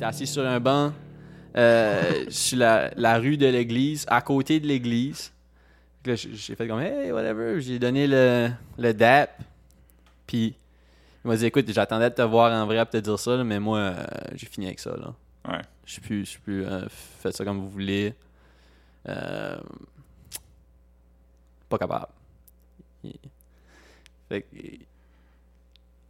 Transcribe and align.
était 0.00 0.06
assis 0.06 0.26
sur 0.26 0.46
un 0.46 0.58
banc 0.60 0.92
euh, 1.58 2.24
sur 2.30 2.56
la, 2.58 2.90
la 2.96 3.18
rue 3.18 3.36
de 3.36 3.46
l'église, 3.46 4.06
à 4.08 4.22
côté 4.22 4.58
de 4.58 4.66
l'église. 4.66 5.30
J'ai 6.04 6.54
fait 6.56 6.66
comme, 6.66 6.80
hey, 6.80 7.12
whatever. 7.12 7.60
J'ai 7.60 7.78
donné 7.78 8.06
le, 8.06 8.48
le 8.78 8.94
DAP. 8.94 9.30
Puis, 10.26 10.54
il 11.22 11.28
m'a 11.28 11.36
dit, 11.36 11.44
écoute, 11.44 11.70
j'attendais 11.70 12.08
de 12.08 12.14
te 12.14 12.22
voir 12.22 12.50
en 12.50 12.64
vrai 12.64 12.82
pour 12.82 12.90
te 12.92 12.96
dire 12.96 13.18
ça, 13.18 13.36
là, 13.36 13.44
mais 13.44 13.60
moi, 13.60 13.78
euh, 13.78 14.04
j'ai 14.34 14.46
fini 14.46 14.66
avec 14.66 14.78
ça. 14.80 14.96
Là. 14.96 15.12
Ouais. 15.46 15.60
Je 15.84 15.92
suis 15.92 16.00
plus, 16.00 16.38
plus 16.42 16.64
euh, 16.64 16.86
faites 16.88 17.36
ça 17.36 17.44
comme 17.44 17.58
vous 17.58 17.68
voulez. 17.68 18.14
Pas 19.04 19.60
capable. 21.78 22.06
Il- 23.04 23.12
Fait 24.30 24.42
que, 24.42 24.56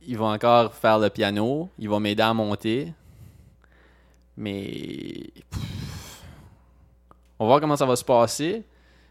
ils 0.06 0.16
vont 0.16 0.32
encore 0.32 0.72
faire 0.74 0.98
le 1.00 1.10
piano, 1.10 1.68
ils 1.78 1.88
vont 1.88 1.98
m'aider 1.98 2.22
à 2.22 2.32
monter. 2.32 2.92
Mais 4.36 5.32
pff, 5.50 6.22
on 7.38 7.44
va 7.44 7.48
voir 7.48 7.60
comment 7.60 7.76
ça 7.76 7.86
va 7.86 7.96
se 7.96 8.04
passer. 8.04 8.64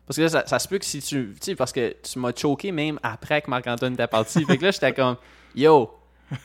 Parce 0.05 0.17
que 0.17 0.23
là, 0.23 0.29
ça, 0.29 0.43
ça 0.47 0.59
se 0.59 0.67
peut 0.67 0.79
que 0.79 0.85
si 0.85 1.01
tu. 1.01 1.33
Tu 1.35 1.37
sais, 1.41 1.55
parce 1.55 1.71
que 1.71 1.95
tu 2.01 2.17
m'as 2.19 2.31
choqué 2.35 2.71
même 2.71 2.99
après 3.03 3.41
que 3.41 3.49
Marc-Antoine 3.49 3.93
était 3.93 4.07
parti. 4.07 4.43
fait 4.47 4.57
que 4.57 4.65
là, 4.65 4.71
j'étais 4.71 4.93
comme 4.93 5.17
Yo! 5.55 5.91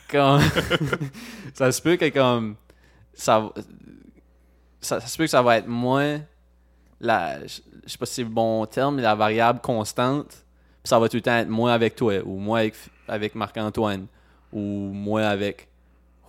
Comme. 0.09 0.41
ça 1.53 1.71
se 1.71 1.81
peut 1.81 1.95
que 1.95 2.09
comme. 2.09 2.55
Ça, 3.13 3.39
va- 3.39 3.53
ça, 4.81 4.99
ça 4.99 5.07
se 5.07 5.17
peut 5.17 5.23
que 5.23 5.29
ça 5.29 5.41
va 5.41 5.57
être 5.57 5.67
moins. 5.67 6.21
La, 6.99 7.45
je 7.45 7.61
je 7.85 7.91
sais 7.91 7.97
pas 7.97 8.05
si 8.05 8.15
c'est 8.15 8.23
le 8.23 8.29
bon 8.29 8.65
terme, 8.65 8.95
mais 8.95 9.01
la 9.01 9.15
variable 9.15 9.59
constante. 9.61 10.29
Puis 10.29 10.89
ça 10.89 10.99
va 10.99 11.07
tout 11.07 11.17
le 11.17 11.21
temps 11.21 11.35
être 11.37 11.49
moi 11.49 11.73
avec 11.73 11.95
toi, 11.95 12.19
ou 12.25 12.37
moi 12.37 12.59
avec, 12.59 12.75
avec 13.07 13.35
Marc-Antoine, 13.35 14.07
ou 14.51 14.59
moi 14.59 15.23
avec 15.23 15.67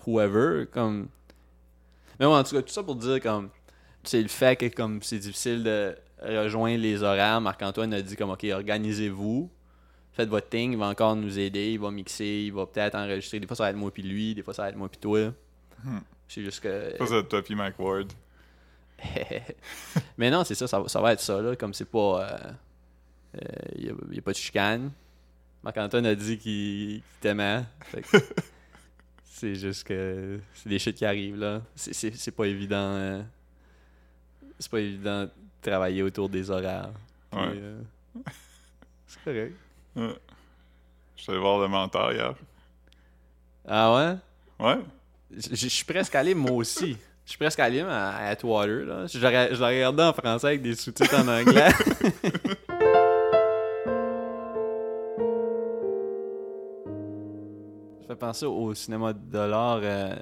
whoever. 0.06 0.66
Comme... 0.66 1.08
Mais 2.18 2.26
ouais, 2.26 2.32
en 2.32 2.42
tout 2.42 2.54
cas, 2.54 2.62
tout 2.62 2.72
ça 2.72 2.82
pour 2.82 2.96
dire 2.96 3.20
comme. 3.20 3.50
C'est 4.04 4.22
le 4.22 4.28
fait 4.28 4.56
que 4.56 4.66
comme 4.66 5.02
c'est 5.02 5.18
difficile 5.18 5.64
de 5.64 5.96
rejoindre 6.22 6.80
les 6.80 7.02
horaires. 7.02 7.40
Marc-Antoine 7.40 7.92
a 7.94 8.00
dit 8.02 8.16
comme 8.16 8.30
ok, 8.30 8.46
organisez-vous. 8.52 9.50
Faites 10.12 10.28
votre 10.28 10.48
thing, 10.48 10.72
il 10.72 10.78
va 10.78 10.86
encore 10.86 11.14
nous 11.16 11.38
aider, 11.38 11.72
il 11.72 11.80
va 11.80 11.90
mixer, 11.90 12.44
il 12.46 12.52
va 12.52 12.66
peut-être 12.66 12.94
enregistrer. 12.94 13.40
Des 13.40 13.46
fois 13.46 13.56
ça 13.56 13.64
va 13.64 13.70
être 13.70 13.76
moi 13.76 13.90
puis 13.92 14.02
lui, 14.02 14.34
des 14.34 14.42
fois 14.42 14.54
ça 14.54 14.62
va 14.62 14.68
être 14.70 14.76
moi 14.76 14.88
puis 14.88 14.98
toi. 15.00 15.32
Hmm. 15.84 15.98
C'est 16.28 16.42
juste 16.42 16.60
que. 16.60 16.94
Ça, 16.98 17.06
c'est 17.06 17.28
toi 17.28 17.42
puis 17.42 17.54
Mike 17.54 17.78
Ward. 17.78 18.12
Mais 20.16 20.30
non, 20.30 20.42
c'est 20.44 20.54
ça, 20.54 20.66
ça, 20.66 20.80
va- 20.80 20.88
ça 20.88 21.00
va 21.00 21.12
être 21.12 21.20
ça, 21.20 21.40
là. 21.42 21.54
Comme 21.56 21.74
c'est 21.74 21.84
pas. 21.84 22.38
Il 23.76 23.84
n'y 23.84 23.90
a, 23.90 23.94
y 24.12 24.18
a 24.18 24.22
pas 24.22 24.32
de 24.32 24.36
chicane. 24.36 24.90
Marc-Antoine 25.62 26.06
a 26.06 26.14
dit 26.14 26.38
qu'il 26.38 27.00
qu'il 27.00 27.02
t'aimait. 27.20 27.62
C'est 29.38 29.54
juste 29.54 29.84
que. 29.84 30.40
C'est 30.54 30.70
des 30.70 30.78
shit 30.78 30.96
qui 30.96 31.04
arrivent, 31.04 31.36
là. 31.36 31.60
C'est- 31.74 32.30
pas 32.30 32.46
évident. 32.46 32.76
euh, 32.94 33.22
c'est 34.58 34.70
pas 34.70 34.80
évident 34.80 35.24
de 35.24 35.30
travailler 35.60 36.02
autour 36.02 36.30
des 36.30 36.50
horaires. 36.50 36.88
Ouais. 37.34 37.52
euh, 37.54 37.82
c'est 39.06 39.22
correct. 39.22 39.54
Ouais. 39.94 40.14
Je 41.16 41.22
suis 41.22 41.32
allé 41.32 41.40
voir 41.40 41.60
le 41.60 41.68
mentor 41.68 42.12
hier. 42.12 42.34
Ah 43.68 43.94
ouais? 43.94 44.16
Ouais. 44.66 44.80
Je 45.30 45.54
je 45.54 45.68
suis 45.68 45.84
presque 45.84 46.14
allé, 46.14 46.34
moi 46.34 46.52
aussi. 46.52 46.96
Je 47.26 47.30
suis 47.30 47.38
presque 47.38 47.60
allé 47.60 47.80
à, 47.80 48.28
Atwater, 48.28 48.86
là. 48.86 49.06
Je 49.06 49.18
l'ai 49.18 49.66
regardé 49.66 50.02
en 50.02 50.14
français 50.14 50.46
avec 50.46 50.62
des 50.62 50.74
sous-titres 50.74 51.14
en 51.14 51.28
anglais. 51.28 51.68
Ça 58.06 58.14
fait 58.14 58.18
penser 58.20 58.46
au 58.46 58.72
cinéma 58.74 59.12
de 59.12 59.18
dollars. 59.18 59.80
euh, 59.82 60.14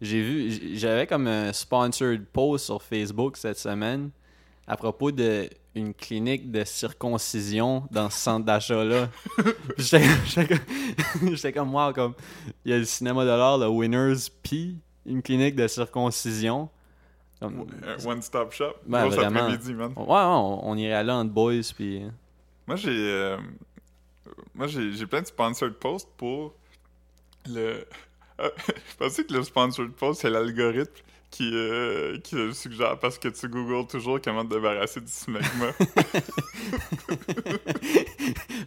J'ai 0.00 0.20
vu, 0.22 0.76
j'avais 0.76 1.06
comme 1.06 1.26
un 1.28 1.52
sponsored 1.52 2.24
post 2.32 2.64
sur 2.66 2.82
Facebook 2.82 3.36
cette 3.36 3.58
semaine 3.58 4.10
à 4.66 4.76
propos 4.76 5.12
de 5.12 5.48
une 5.74 5.94
clinique 5.94 6.50
de 6.50 6.64
circoncision 6.64 7.84
dans 7.90 8.10
ce 8.10 8.18
centre 8.18 8.44
d'achat-là. 8.44 9.08
J'étais 9.78 10.46
comme, 10.46 11.54
comme, 11.54 11.74
wow, 11.74 11.92
comme, 11.94 12.14
il 12.64 12.72
y 12.72 12.74
a 12.74 12.78
le 12.78 12.84
cinéma 12.84 13.24
de 13.24 13.30
l'art, 13.30 13.56
le 13.58 13.68
Winners, 13.68 14.28
puis 14.42 14.76
une 15.06 15.22
clinique 15.22 15.54
de 15.56 15.66
circoncision. 15.66 16.68
Comme- 17.40 17.66
Un 17.86 18.04
One-stop 18.06 18.52
shop. 18.52 18.74
Ben, 18.86 19.06
Gros 19.08 19.16
vraiment. 19.16 19.40
après-midi, 19.40 19.72
man. 19.74 19.92
ouais, 19.96 20.02
ouais, 20.04 20.06
on, 20.10 20.68
on 20.68 20.76
irait 20.76 21.02
là 21.04 21.16
entre 21.16 21.30
boys, 21.32 21.60
puis... 21.74 22.02
Moi, 22.66 22.76
j'ai. 22.76 22.90
euh, 22.90 23.38
Moi, 24.54 24.66
j'ai 24.66 24.92
j'ai 24.92 25.06
plein 25.06 25.22
de 25.22 25.26
sponsored 25.26 25.74
posts 25.74 26.08
pour 26.16 26.54
le. 27.48 27.86
Ah, 28.38 28.48
je 28.68 28.96
pensais 28.98 29.24
que 29.24 29.32
le 29.34 29.42
sponsored 29.42 29.92
post, 29.92 30.20
c'est 30.22 30.30
l'algorithme 30.30 30.92
qui, 31.30 31.50
euh, 31.54 32.18
qui 32.20 32.34
le 32.34 32.52
suggère 32.52 32.98
parce 32.98 33.18
que 33.18 33.28
tu 33.28 33.48
googles 33.48 33.86
toujours 33.86 34.20
comment 34.20 34.44
te 34.44 34.54
débarrasser 34.54 35.00
du 35.00 35.10
smegma. 35.10 35.70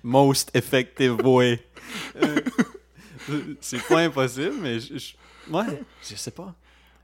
Most 0.03 0.51
effective 0.55 1.17
way. 1.25 1.59
Euh, 2.21 2.41
c'est 3.61 3.81
pas 3.87 4.01
impossible, 4.01 4.55
mais 4.61 4.79
je, 4.79 4.97
je- 4.97 5.51
ouais, 5.53 5.81
je 6.01 6.15
sais 6.15 6.31
pas. 6.31 6.53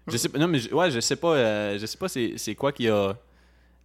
Je 0.07 0.17
sais 0.17 0.29
pas. 0.29 0.39
Non, 0.39 0.47
mais 0.47 0.59
je- 0.59 0.73
ouais, 0.73 0.91
je 0.91 0.99
sais 0.99 1.15
pas. 1.15 1.35
euh, 1.35 1.77
je 1.79 1.85
sais 1.85 1.97
pas 1.97 2.07
c'est, 2.09 2.33
c'est 2.37 2.55
quoi 2.55 2.71
qui 2.71 2.87
a 2.89 3.15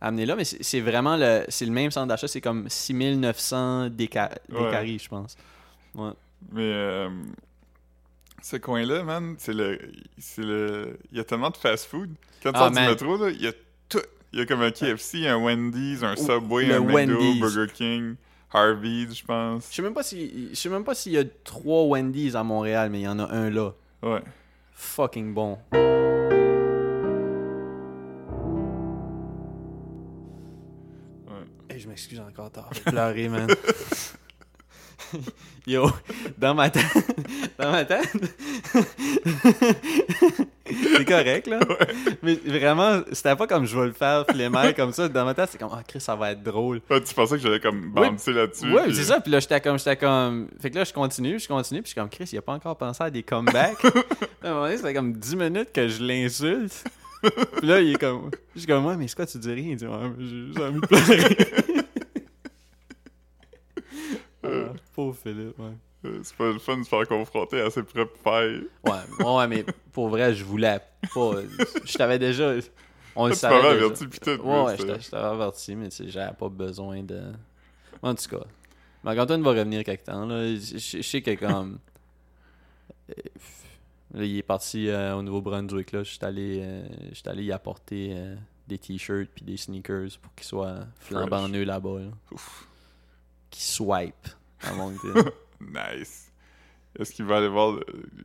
amené 0.01 0.27
là, 0.27 0.37
mais 0.37 0.45
c'est, 0.45 0.81
vraiment 0.81 1.17
le, 1.17 1.45
c'est 1.49 1.67
le 1.67 1.73
même 1.73 1.91
centre 1.91 2.09
d'achat. 2.09 2.29
C'est 2.29 2.41
comme 2.41 2.69
6900 2.69 3.91
déca, 3.91 4.31
Ouais. 4.51 4.65
décaries, 4.65 4.99
je 4.99 5.09
pense. 5.09 5.37
Ouais. 5.95 6.11
Mais 6.53 6.63
euh, 6.63 7.09
ce 8.43 8.57
coin-là, 8.57 9.03
man, 9.03 9.35
c'est 9.39 9.53
le. 9.55 9.79
C'est 10.19 10.43
le. 10.45 10.99
Il 11.11 11.19
y 11.19 11.21
a 11.21 11.25
tellement 11.25 11.51
de 11.51 11.57
fast-food. 11.57 12.11
Quand 12.43 12.53
tu 12.53 12.57
Ah, 12.57 12.61
sors 12.61 12.69
du 12.71 12.75
man. 12.77 12.89
métro, 12.91 13.17
là, 13.17 13.31
il 13.31 13.43
y 13.43 13.47
a 13.49 13.53
tout. 13.89 14.01
Il 14.33 14.39
y 14.39 14.43
a 14.43 14.47
comme 14.47 14.63
un 14.63 14.71
KFC, 14.71 15.27
un 15.27 15.37
Wendy's, 15.43 16.03
un 16.03 16.15
Subway, 16.17 16.73
un 16.73 16.81
McDo, 16.81 16.95
Wendy's. 16.95 17.41
Burger 17.41 17.73
King, 17.73 18.15
Harvey's, 18.53 19.17
je 19.19 19.25
pense. 19.25 19.69
Je 19.71 19.77
sais 19.77 19.83
même 19.83 19.95
pas 19.95 20.03
si, 20.03 20.49
je 20.51 20.55
sais 20.55 20.69
même 20.69 20.85
pas 20.85 20.95
s'il 20.95 21.13
y 21.13 21.19
a 21.19 21.25
trois 21.45 21.85
Wendy's 21.85 22.35
à 22.35 22.43
Montréal, 22.43 22.91
mais 22.91 23.01
il 23.01 23.05
y 23.05 23.09
en 23.09 23.19
a 23.19 23.31
un 23.33 23.51
là. 23.51 23.73
Ouais. 24.03 24.23
Fucking 24.73 25.33
bon. 25.33 25.59
Ouais. 31.27 31.45
Hey, 31.71 31.81
je 31.81 31.89
m'excuse 31.89 32.21
encore, 32.21 32.51
t'as 32.51 32.63
pleurer, 32.91 33.29
man. 33.29 33.49
Yo, 35.67 35.89
dans 36.39 36.55
ma 36.55 36.69
tête, 36.71 36.85
dans 37.59 37.71
ma 37.73 37.85
tête, 37.85 38.11
c'est 40.67 41.05
correct, 41.07 41.47
là. 41.47 41.61
Mais 42.23 42.35
vraiment, 42.35 43.01
c'était 43.13 43.35
pas 43.37 43.47
comme 43.47 43.65
je 43.67 43.79
vais 43.79 43.87
le 43.87 43.93
faire 43.93 44.27
flemmer 44.29 44.75
comme 44.75 44.93
ça. 44.93 45.09
Dans 45.09 45.25
ma 45.25 45.33
tête, 45.35 45.49
c'est 45.53 45.59
comme, 45.59 45.71
ah, 45.73 45.83
Chris, 45.87 46.01
ça 46.01 46.15
va 46.17 46.33
être 46.33 46.43
drôle. 46.43 46.81
Tu 46.83 47.15
pensais 47.15 47.37
que 47.37 47.43
j'allais 47.43 47.61
comme 47.61 47.91
bouncer 47.93 48.33
là-dessus. 48.33 48.71
Ouais, 48.73 48.85
puis- 48.85 48.95
c'est 48.97 49.05
ça. 49.05 49.21
Puis 49.21 49.31
là, 49.33 49.41
j'étais 49.41 49.61
comme, 49.61 49.79
j'étais 49.79 49.97
comme. 49.97 50.49
Fait 50.61 50.71
que 50.71 50.77
là, 50.77 50.85
je 50.85 50.93
continue, 50.93 51.39
je 51.39 51.49
continue. 51.49 51.81
Puis 51.83 51.89
je 51.89 51.93
suis 51.93 52.01
comme, 52.01 52.11
Chris, 52.11 52.29
il 52.33 52.39
a 52.39 52.43
pas 52.43 52.53
encore 52.53 52.77
pensé 52.77 53.03
à 53.03 53.11
des 53.11 53.23
comebacks. 53.23 53.85
à 54.43 54.49
un 54.49 54.51
moment 54.53 54.65
donné, 54.65 54.77
c'était 54.77 54.95
comme 54.95 55.13
10 55.15 55.37
minutes 55.37 55.73
que 55.73 55.89
je 55.89 56.03
l'insulte. 56.03 56.85
Puis 57.23 57.67
là, 57.67 57.81
il 57.81 57.93
est 57.95 57.99
comme. 57.99 58.31
Je 58.55 58.61
suis 58.61 58.67
comme, 58.69 58.85
ouais, 58.87 58.97
mais 58.97 59.09
c'est 59.09 59.17
quoi, 59.17 59.27
tu 59.27 59.39
dis 59.39 59.53
rien? 59.53 59.71
Il 59.71 59.77
dit, 59.77 59.87
ouais, 59.87 59.97
mais 60.17 60.25
j'ai 60.27 60.47
juste 60.47 60.61
envie 60.61 60.81
de 60.81 60.87
pleurer. 60.87 61.37
Ah, 64.45 64.73
pauvre 64.95 65.17
Philippe, 65.23 65.59
ouais. 65.59 65.73
Euh, 66.05 66.21
C'est 66.23 66.37
pas 66.37 66.53
le 66.53 66.59
fun 66.59 66.77
de 66.79 66.83
se 66.85 66.89
faire 66.89 67.07
confronter 67.09 67.61
à 67.61 67.71
ses 67.71 67.83
propres 67.83 68.17
failles. 68.23 68.63
Ouais, 68.85 69.25
ouais, 69.25 69.49
mais 69.49 69.65
pour 69.93 70.09
vrai, 70.09 70.35
je 70.35 70.45
voulais 70.45 70.79
pas. 71.15 71.31
Je 71.85 71.97
t'avais 71.97 72.19
déjà. 72.19 72.55
On 73.15 73.27
le 73.29 73.33
Tu 73.33 73.39
savait. 73.39 73.57
déjà. 73.57 73.71
averti, 73.87 74.07
pis 74.07 74.21
tout, 74.21 74.31
Ouais, 74.43 74.63
ouais, 74.65 74.77
je 74.79 75.11
t'avais 75.11 75.25
averti, 75.35 75.75
mais 75.75 75.89
tu 75.89 75.97
sais, 75.97 76.09
j'avais 76.09 76.35
pas 76.35 76.49
besoin 76.49 77.03
de. 77.03 77.33
En 78.03 78.15
tout 78.15 78.29
cas, 78.29 78.45
Marc-Antoine 79.03 79.43
va 79.43 79.51
revenir 79.51 79.83
quelque 79.85 80.05
temps. 80.05 80.27
Là. 80.27 80.55
Je, 80.55 81.01
sais 81.03 81.23
que 81.23 81.35
comme. 81.35 81.79
euh, 83.11 83.15
Là, 84.15 84.25
il 84.25 84.39
est 84.39 84.43
parti 84.43 84.89
euh, 84.89 85.17
au 85.17 85.23
Nouveau-Brunswick. 85.23 85.93
Là. 85.93 86.03
Je 86.05 86.11
suis 86.11 86.19
allé, 86.23 86.61
euh, 86.63 86.87
allé 87.27 87.45
y 87.45 87.53
apporter 87.53 88.13
euh, 88.15 88.37
des 88.69 88.79
t-shirts 88.79 89.29
puis 89.35 89.45
des 89.45 89.57
sneakers 89.57 90.09
pour 90.23 90.33
qu'il 90.35 90.47
soit 90.47 90.87
flambant 91.01 91.49
neuf 91.49 91.67
là-bas. 91.67 91.99
Là. 92.01 92.11
Ouf. 92.31 92.69
Qu'il 93.51 93.63
swipe 93.63 94.29
à 94.63 94.73
Moncton. 94.75 95.25
Nice. 95.61 96.33
Est-ce 96.99 97.13
qu'il 97.13 97.25
va 97.25 97.39
aller 97.39 97.49
voir 97.49 97.73
le- 97.73 97.85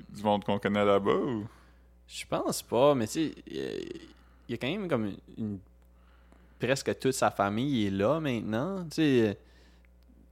du 0.09 0.23
monde 0.23 0.43
qu'on 0.43 0.59
connaît 0.59 0.85
là-bas 0.85 1.11
ou? 1.15 1.47
Je 2.07 2.25
pense 2.25 2.61
pas, 2.61 2.93
mais 2.95 3.07
tu 3.07 3.13
sais, 3.29 3.35
il 3.47 3.99
y 4.49 4.53
a- 4.53 4.57
quand 4.57 4.67
même 4.67 4.87
comme 4.87 5.05
une, 5.05 5.17
une- 5.37 5.59
presque 6.59 6.97
toute 6.99 7.13
sa 7.13 7.31
famille 7.31 7.87
est 7.87 7.91
là 7.91 8.19
maintenant. 8.19 8.83
Tu 8.85 8.89
sais, 8.95 9.37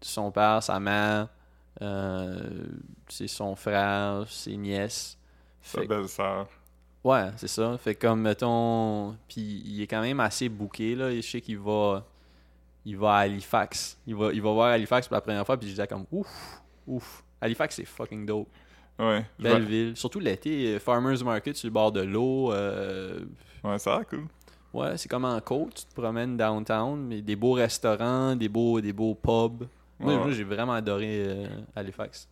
son 0.01 0.31
père, 0.31 0.61
sa 0.63 0.79
mère, 0.79 1.27
euh, 1.81 2.65
c'est 3.07 3.27
son 3.27 3.55
frère, 3.55 4.25
ses 4.29 4.55
nièces. 4.57 5.17
Sa 5.61 5.83
belle-sœur. 5.83 6.47
ouais, 7.03 7.31
c'est 7.37 7.47
ça. 7.47 7.77
Fait 7.77 7.95
comme 7.95 8.21
mettons, 8.21 9.17
puis 9.27 9.61
il 9.65 9.81
est 9.81 9.87
quand 9.87 10.01
même 10.01 10.19
assez 10.21 10.47
bouqué 10.49 10.95
là. 10.95 11.13
Je 11.13 11.21
sais 11.21 11.41
qu'il 11.41 11.57
va, 11.59 12.05
il 12.85 12.97
va 12.97 13.15
à 13.15 13.19
Halifax. 13.19 13.97
Il 14.07 14.15
va, 14.15 14.31
il 14.33 14.41
va 14.41 14.51
voir 14.53 14.67
Halifax 14.71 15.07
pour 15.07 15.15
la 15.15 15.21
première 15.21 15.45
fois, 15.45 15.57
puis 15.57 15.67
je 15.67 15.73
disais 15.73 15.87
comme 15.87 16.05
ouf, 16.11 16.61
ouf. 16.89 17.23
Halifax 17.41 17.75
c'est 17.77 17.85
fucking 17.85 18.25
dope. 18.25 18.49
Ouais. 18.97 19.25
Belle 19.39 19.63
ville. 19.63 19.95
Surtout 19.95 20.19
l'été, 20.19 20.77
Farmers 20.79 21.23
Market 21.23 21.55
sur 21.55 21.67
le 21.67 21.73
bord 21.73 21.91
de 21.93 22.01
l'eau. 22.01 22.51
euh, 22.51 23.19
Ouais, 23.63 23.79
ça 23.79 23.95
a 23.97 24.03
cool. 24.03 24.25
Ouais, 24.73 24.97
c'est 24.97 25.09
comme 25.09 25.25
en 25.25 25.39
côte, 25.41 25.73
tu 25.75 25.85
te 25.85 25.99
promènes 25.99 26.35
downtown, 26.37 26.99
mais 27.07 27.21
des 27.21 27.35
beaux 27.35 27.53
restaurants, 27.53 28.35
des 28.35 28.49
beaux, 28.49 28.81
des 28.81 28.93
beaux 28.93 29.15
pubs. 29.15 29.67
Moi, 29.99 30.25
Ouais, 30.25 30.31
j'ai 30.33 30.43
vraiment 30.43 30.73
adoré 30.73 31.23
euh, 31.27 31.47
Halifax. 31.75 32.29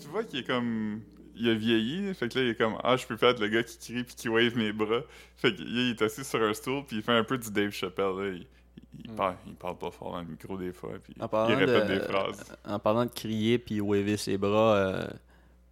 Tu 0.00 0.08
vois 0.08 0.24
qu'il 0.24 0.40
est 0.40 0.44
comme. 0.46 1.00
Il 1.40 1.48
a 1.50 1.54
vieilli, 1.54 2.12
fait 2.14 2.28
que 2.28 2.36
là, 2.38 2.44
il 2.44 2.50
est 2.50 2.54
comme 2.56 2.74
Ah, 2.82 2.96
je 2.96 3.06
peux 3.06 3.16
pas 3.16 3.28
être 3.28 3.38
le 3.40 3.46
gars 3.48 3.62
qui 3.62 3.78
crie 3.78 4.02
puis 4.02 4.16
qui 4.16 4.28
wave 4.28 4.56
mes 4.56 4.72
bras. 4.72 5.02
Fait 5.36 5.54
que 5.54 5.60
là, 5.60 5.66
il 5.68 5.90
est 5.90 6.02
assis 6.02 6.24
sur 6.24 6.42
un 6.42 6.52
stool 6.52 6.82
puis 6.84 6.96
il 6.96 7.02
fait 7.02 7.12
un 7.16 7.22
peu 7.22 7.38
du 7.38 7.50
Dave 7.52 7.70
Chappelle. 7.70 8.16
Là. 8.16 8.28
Il, 8.34 8.46
il, 9.04 9.10
Mm. 9.12 9.14
parle, 9.14 9.34
il 9.46 9.54
parle 9.54 9.78
pas 9.78 9.90
fort 9.90 10.12
dans 10.12 10.20
le 10.20 10.26
micro 10.26 10.56
des 10.56 10.72
fois, 10.72 10.90
puis 11.02 11.14
il 11.16 11.22
répète 11.54 11.88
de, 11.88 11.94
des 11.94 12.00
phrases. 12.00 12.56
en 12.64 12.78
parlant 12.78 13.04
de 13.04 13.10
crier 13.10 13.58
puis 13.58 13.80
waver 13.80 14.16
ses 14.16 14.36
bras, 14.38 14.74
euh, 14.76 15.06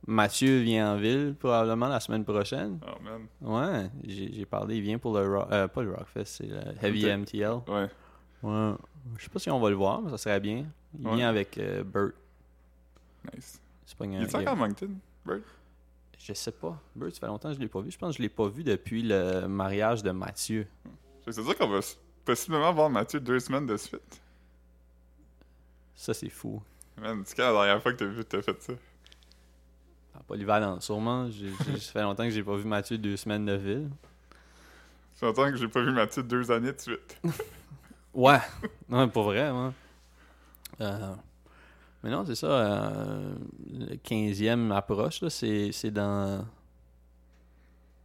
Mathieu 0.06 0.60
vient 0.60 0.92
en 0.94 0.96
ville 0.98 1.34
probablement 1.38 1.88
la 1.88 1.98
semaine 2.00 2.24
prochaine. 2.24 2.78
Oh 2.86 3.02
man. 3.02 3.26
Ouais, 3.40 3.90
j'ai 4.06 4.46
parlé, 4.46 4.76
il 4.76 4.82
vient 4.82 4.98
pour 4.98 5.18
le 5.18 5.28
Rock, 5.38 5.48
euh, 5.50 5.66
pas 5.68 5.82
le 5.82 5.92
Rockfest, 5.92 6.24
c'est 6.26 6.46
le 6.46 6.60
Heavy. 6.82 7.06
MTL. 7.06 7.60
Ouais. 7.68 7.88
Ouais, 8.42 8.72
je 9.18 9.24
sais 9.24 9.30
pas 9.30 9.38
si 9.40 9.50
on 9.50 9.58
va 9.58 9.70
le 9.70 9.76
voir, 9.76 10.02
mais 10.02 10.10
ça 10.10 10.18
serait 10.18 10.40
bien. 10.40 10.66
Il 10.98 11.06
Ouais. 11.08 11.16
vient 11.16 11.28
avec 11.28 11.58
euh, 11.58 11.82
Bert. 11.82 12.10
Nice. 13.34 13.60
C'est 13.84 13.96
pas 13.98 14.04
Il 14.06 14.14
est 14.22 14.34
encore 14.34 14.48
à 14.48 14.54
Moncton? 14.54 14.90
Bert? 15.24 15.40
Je 16.18 16.32
sais 16.32 16.52
pas. 16.52 16.80
Bert, 16.94 17.12
ça 17.12 17.20
fait 17.20 17.26
longtemps 17.26 17.48
que 17.50 17.54
je 17.56 17.60
l'ai 17.60 17.68
pas 17.68 17.80
vu. 17.80 17.90
Je 17.90 17.98
pense 17.98 18.12
que 18.12 18.16
je 18.18 18.22
l'ai 18.22 18.28
pas 18.28 18.48
vu 18.48 18.62
depuis 18.64 19.02
le 19.02 19.46
mariage 19.46 20.02
de 20.02 20.10
Mathieu. 20.10 20.66
Fait 21.24 21.30
que 21.30 21.42
Ça 21.42 21.54
qu'on 21.54 21.68
va 21.68 21.80
possiblement 22.26 22.72
voir 22.74 22.90
Mathieu 22.90 23.20
deux 23.20 23.40
semaines 23.40 23.66
de 23.66 23.76
suite. 23.78 24.20
Ça, 25.94 26.12
c'est 26.12 26.28
fou. 26.28 26.62
Man, 27.00 27.22
c'est 27.24 27.36
quand 27.36 27.52
la 27.52 27.64
dernière 27.66 27.82
fois 27.82 27.92
que 27.92 27.98
t'as 27.98 28.04
vu 28.06 28.24
t'as 28.24 28.42
fait 28.42 28.62
ça? 28.62 28.72
Ah, 30.14 30.20
Polyvalent, 30.26 30.80
sûrement. 30.80 31.30
J'ai- 31.30 31.52
j'ai- 31.64 31.78
Ça 31.80 31.92
fait 31.92 32.02
longtemps 32.02 32.24
que 32.24 32.30
j'ai 32.30 32.42
pas 32.42 32.56
vu 32.56 32.64
Mathieu 32.64 32.98
deux 32.98 33.16
semaines 33.16 33.46
de 33.46 33.54
ville. 33.54 33.88
Ça 35.14 35.20
fait 35.20 35.26
longtemps 35.26 35.50
que 35.50 35.56
j'ai 35.56 35.68
pas 35.68 35.80
vu 35.82 35.92
Mathieu 35.92 36.22
deux 36.22 36.50
années 36.50 36.72
de 36.72 36.80
suite. 36.80 37.18
Ouais. 38.14 38.38
Non, 38.88 39.06
pas 39.10 39.22
vrai, 39.22 39.52
moi. 39.52 39.74
Euh, 40.80 41.14
mais 42.02 42.08
non, 42.08 42.24
c'est 42.24 42.34
ça. 42.34 42.46
euh, 42.46 43.34
le 43.70 43.96
15e 43.96 44.72
approche, 44.72 45.20
là, 45.20 45.28
c'est 45.28 45.70
c'est 45.70 45.90
dans 45.90 46.46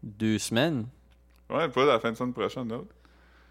deux 0.04 0.38
semaines. 0.38 0.86
Ouais, 1.50 1.70
pas 1.70 1.86
la 1.86 1.98
fin 2.02 2.12
de 2.12 2.18
semaine 2.18 2.34
prochaine, 2.34 2.68
non? 2.68 2.86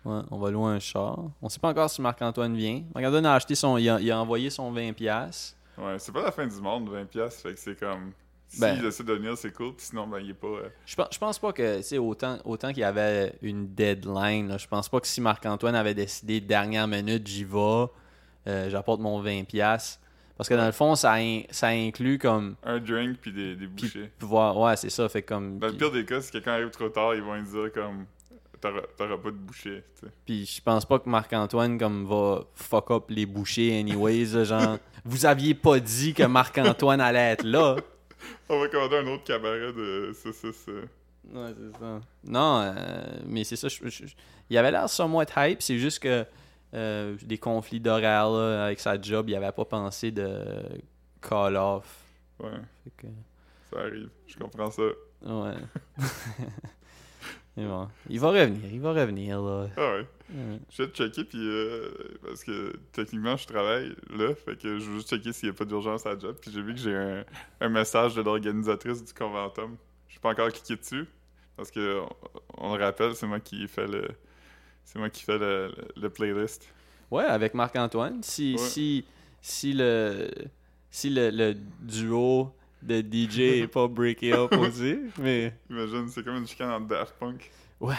Ouais, 0.04 0.20
on 0.30 0.38
va 0.38 0.50
louer 0.50 0.70
un 0.72 0.78
char. 0.78 1.18
On 1.42 1.48
sait 1.48 1.58
pas 1.60 1.68
encore 1.70 1.90
si 1.90 2.00
Marc-Antoine 2.00 2.56
vient. 2.56 2.82
Marc-Antoine 2.94 3.26
a 3.26 3.34
acheté 3.34 3.54
son. 3.54 3.76
Il 3.76 3.88
a, 3.88 4.00
il 4.00 4.10
a 4.10 4.18
envoyé 4.20 4.48
son 4.50 4.72
20$. 4.72 5.54
Ouais, 5.78 5.98
c'est 5.98 6.12
pas 6.12 6.22
la 6.22 6.30
fin 6.32 6.46
du 6.46 6.60
monde, 6.60 6.88
20$, 6.90 7.06
piastres, 7.06 7.42
fait 7.42 7.54
que 7.54 7.60
c'est 7.60 7.78
comme. 7.78 8.12
S'il 8.48 8.60
Ben. 8.62 8.84
essaie 8.84 9.04
de 9.04 9.12
venir, 9.12 9.36
c'est 9.38 9.52
cool, 9.52 9.74
puis 9.76 9.86
sinon, 9.86 10.08
ben, 10.08 10.18
il 10.18 10.30
est 10.30 10.34
pas. 10.34 10.48
euh, 10.48 10.68
Je 10.84 10.96
pense, 10.96 11.06
je 11.12 11.18
pense 11.18 11.38
pas 11.38 11.52
que, 11.52 11.86
tu 11.88 11.98
autant, 11.98 12.38
autant 12.44 12.68
qu'il 12.70 12.78
y 12.80 12.84
avait 12.84 13.32
une 13.42 13.68
deadline, 13.74 14.48
là, 14.48 14.58
je 14.58 14.66
pense 14.66 14.88
pas 14.88 14.98
que 15.00 15.06
si 15.06 15.20
Marc-Antoine 15.20 15.76
avait 15.76 15.94
décidé 15.94 16.40
dernière 16.40 16.88
minute, 16.88 17.24
j'y 17.28 17.44
vais, 17.44 17.86
euh, 18.48 18.68
j'apporte 18.68 19.00
mon 19.00 19.22
20$. 19.22 19.98
Parce 20.36 20.48
que 20.48 20.54
dans 20.54 20.66
le 20.66 20.72
fond, 20.72 20.94
ça, 20.96 21.12
in- 21.18 21.42
ça 21.50 21.68
inclut 21.68 22.18
comme 22.18 22.56
un 22.64 22.78
drink 22.80 23.18
puis 23.20 23.30
des, 23.32 23.54
des 23.54 23.66
bouchées. 23.66 24.10
Ouais, 24.22 24.74
c'est 24.76 24.90
ça. 24.90 25.08
Fait 25.08 25.22
comme. 25.22 25.58
Dans 25.58 25.66
le 25.68 25.74
pire 25.74 25.92
des 25.92 26.04
cas, 26.04 26.20
si 26.22 26.32
quelqu'un 26.32 26.52
arrive 26.54 26.70
trop 26.70 26.88
tard, 26.88 27.14
ils 27.14 27.22
vont 27.22 27.34
lui 27.34 27.44
dire 27.44 27.70
comme. 27.72 28.06
T'auras 28.60 29.16
pas 29.16 29.30
de 29.30 29.36
bouchée, 29.36 29.82
tu 29.98 30.06
sais. 30.06 30.12
Puis 30.26 30.44
je 30.46 30.60
pense 30.60 30.84
pas 30.84 30.98
que 30.98 31.08
Marc-Antoine 31.08 31.78
comme 31.78 32.06
va 32.06 32.44
fuck 32.54 32.90
up 32.90 33.04
les 33.08 33.24
bouchées 33.24 33.78
anyways. 33.80 34.44
genre, 34.44 34.76
vous 35.04 35.24
aviez 35.24 35.54
pas 35.54 35.80
dit 35.80 36.12
que 36.12 36.24
Marc-Antoine 36.24 37.00
allait 37.00 37.32
être 37.32 37.44
là. 37.44 37.76
On 38.50 38.60
va 38.60 38.68
commander 38.68 38.96
un 38.96 39.06
autre 39.06 39.24
cabaret 39.24 39.72
de 39.72 40.12
6 40.14 40.66
euh. 40.68 40.82
Ouais, 41.32 41.54
c'est 41.56 41.78
ça. 41.78 42.00
Non, 42.24 42.60
euh, 42.62 43.04
mais 43.24 43.44
c'est 43.44 43.56
ça. 43.56 43.68
je- 43.68 43.88
je- 43.88 44.06
je- 44.06 44.14
il 44.50 44.58
avait 44.58 44.70
l'air 44.70 44.88
somewhat 44.90 45.26
hype. 45.36 45.62
C'est 45.62 45.78
juste 45.78 46.00
que 46.00 46.26
euh, 46.74 47.16
des 47.22 47.38
conflits 47.38 47.80
d'horaire 47.80 48.26
avec 48.28 48.78
sa 48.78 49.00
job, 49.00 49.28
il 49.30 49.34
avait 49.36 49.52
pas 49.52 49.64
pensé 49.64 50.10
de 50.10 50.44
call 51.22 51.56
off. 51.56 52.04
Ouais, 52.40 52.50
que, 52.96 53.06
ça 53.72 53.80
arrive. 53.80 54.10
Je 54.26 54.36
comprends 54.36 54.70
ça. 54.70 54.82
ouais. 55.22 55.54
Bon, 57.68 57.88
il 58.08 58.18
va 58.20 58.28
revenir, 58.28 58.72
il 58.72 58.80
va 58.80 58.92
revenir 58.92 59.40
là. 59.42 59.68
Ah 59.76 59.92
ouais. 59.96 60.06
Je 60.70 60.82
vais 60.82 60.88
te 60.90 60.96
checker, 60.96 61.24
puis. 61.24 61.38
euh, 61.40 61.90
parce 62.24 62.44
que 62.44 62.72
techniquement, 62.92 63.36
je 63.36 63.46
travaille 63.46 63.94
là, 64.10 64.34
fait 64.34 64.56
que 64.56 64.78
je 64.78 64.84
veux 64.90 64.96
juste 64.96 65.10
checker 65.10 65.32
s'il 65.32 65.48
y 65.48 65.50
a 65.50 65.54
pas 65.54 65.64
d'urgence 65.64 66.06
à 66.06 66.14
la 66.14 66.18
job. 66.18 66.36
Puis 66.40 66.50
j'ai 66.52 66.62
vu 66.62 66.72
que 66.74 66.80
j'ai 66.80 66.94
un, 66.94 67.24
un 67.60 67.68
message 67.68 68.14
de 68.14 68.22
l'organisatrice 68.22 69.04
du 69.04 69.12
conventum. 69.12 69.76
Je 70.06 70.12
suis 70.12 70.20
pas 70.20 70.30
encore 70.30 70.48
cliqué 70.50 70.76
dessus. 70.76 71.06
Parce 71.56 71.70
que, 71.70 72.00
on, 72.56 72.70
on 72.72 72.76
le 72.76 72.82
rappelle, 72.84 73.14
c'est 73.14 73.26
moi 73.26 73.40
qui 73.40 73.66
fais 73.68 73.86
le. 73.86 74.08
C'est 74.84 74.98
moi 74.98 75.10
qui 75.10 75.22
fais 75.24 75.38
le, 75.38 75.68
le- 75.76 76.02
le 76.02 76.10
playlist. 76.10 76.72
Ouais, 77.10 77.24
avec 77.24 77.54
Marc-Antoine. 77.54 78.22
Si, 78.22 78.52
Ouais. 78.52 78.58
si, 78.58 79.04
si 79.40 79.72
le 79.72 80.28
si 80.92 81.10
le, 81.10 81.30
le 81.30 81.54
duo 81.80 82.52
de 82.82 83.00
DJ 83.00 83.38
est 83.62 83.66
pas 83.68 83.86
breaké 83.88 84.32
up 84.32 84.52
aussi. 84.58 84.98
Mais, 85.18 85.52
Imagine, 85.68 86.08
c'est 86.08 86.22
comme 86.24 86.36
une 86.36 86.46
chicane 86.46 86.70
entre 86.70 86.86
Daft 86.86 87.14
Punk. 87.18 87.50
Ouais. 87.80 87.94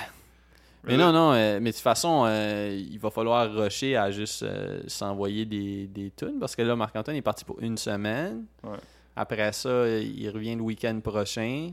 mais 0.83 0.97
là- 0.97 1.05
non, 1.05 1.11
non, 1.11 1.33
euh, 1.33 1.59
mais 1.61 1.69
de 1.71 1.75
toute 1.75 1.83
façon, 1.83 2.23
euh, 2.25 2.75
il 2.75 2.97
va 2.99 3.09
falloir 3.11 3.51
rusher 3.53 3.95
à 3.95 4.09
juste 4.11 4.43
euh, 4.43 4.81
s'envoyer 4.87 5.45
des, 5.45 5.87
des 5.87 6.11
tunes 6.15 6.37
parce 6.39 6.55
que 6.55 6.61
là, 6.63 6.75
Marc-Antoine 6.75 7.17
est 7.17 7.21
parti 7.21 7.45
pour 7.45 7.59
une 7.61 7.77
semaine. 7.77 8.45
Ouais. 8.63 8.77
Après 9.15 9.51
ça, 9.53 9.87
il 9.99 10.29
revient 10.29 10.55
le 10.55 10.61
week-end 10.61 10.99
prochain. 11.03 11.71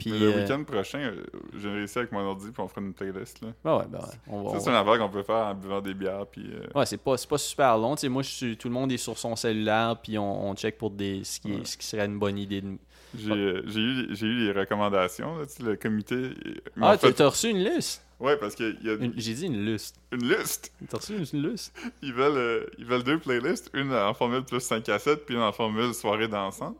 Puis, 0.00 0.10
le 0.18 0.26
euh, 0.32 0.42
week-end 0.42 0.64
prochain, 0.64 0.98
euh, 0.98 1.22
j'ai 1.58 1.68
réussi 1.70 1.98
avec 1.98 2.12
mon 2.12 2.20
ordi, 2.20 2.50
puis 2.50 2.60
on 2.62 2.68
fera 2.68 2.80
une 2.80 2.92
playlist. 2.94 3.40
Là. 3.42 3.48
ben 3.64 3.76
ouais, 3.78 3.84
ben 3.88 3.98
ouais. 3.98 4.04
On 4.28 4.42
va, 4.42 4.50
Ça, 4.50 4.56
on 4.56 4.60
c'est 4.60 4.70
une 4.70 4.76
affaire 4.76 4.98
qu'on 4.98 5.08
peut 5.08 5.22
faire 5.22 5.46
en 5.46 5.54
buvant 5.54 5.80
des 5.80 5.94
bières, 5.94 6.26
puis. 6.26 6.50
euh, 6.52 6.66
Ouais, 6.78 6.86
c'est 6.86 6.96
pas, 6.96 7.14
pas 7.28 7.38
super 7.38 7.78
long. 7.78 7.94
Tu 7.94 8.00
sais, 8.02 8.08
moi, 8.08 8.22
je 8.22 8.30
suis, 8.30 8.56
tout 8.56 8.68
le 8.68 8.74
monde 8.74 8.90
est 8.92 8.96
sur 8.96 9.16
son 9.18 9.36
cellulaire, 9.36 9.96
puis 10.02 10.18
on, 10.18 10.48
on 10.50 10.54
check 10.54 10.76
pour 10.78 10.90
des, 10.90 11.22
ce, 11.24 11.38
qui, 11.40 11.52
Ouais. 11.52 11.64
ce 11.64 11.76
qui 11.76 11.86
serait 11.86 12.06
une 12.06 12.18
bonne 12.18 12.38
idée. 12.38 12.60
De... 12.60 12.76
J'ai 13.16 13.32
euh, 13.32 13.62
eu, 13.76 14.14
eu 14.22 14.46
les 14.46 14.52
recommandations, 14.52 15.36
là, 15.36 15.44
le 15.64 15.76
comité. 15.76 16.30
m'ont 16.76 16.86
Ah, 16.86 16.96
t'as 16.96 17.12
fait- 17.12 17.24
reçu 17.24 17.48
une 17.50 17.58
liste? 17.64 18.02
Ouais, 18.20 18.36
parce 18.36 18.54
y 18.60 18.64
a 18.64 18.92
Une- 18.94 19.04
une, 19.04 19.12
J'ai 19.16 19.32
dit 19.34 19.46
une 19.46 19.64
liste. 19.64 19.96
liste. 20.12 20.72
T'as 20.88 20.98
reçu 20.98 21.14
une 21.32 21.50
liste? 21.50 21.74
Ils 22.02 22.12
veulent, 22.12 22.36
euh, 22.36 22.66
ils 22.78 22.84
veulent 22.84 23.02
deux 23.02 23.18
playlists, 23.18 23.70
une 23.72 23.92
en 23.94 24.12
formule 24.12 24.42
plus 24.44 24.60
5 24.60 24.86
à 24.90 24.98
7, 24.98 25.24
puis 25.24 25.34
une 25.36 25.40
en 25.40 25.52
formule 25.52 25.94
soirée 25.94 26.28
dansante. 26.28 26.76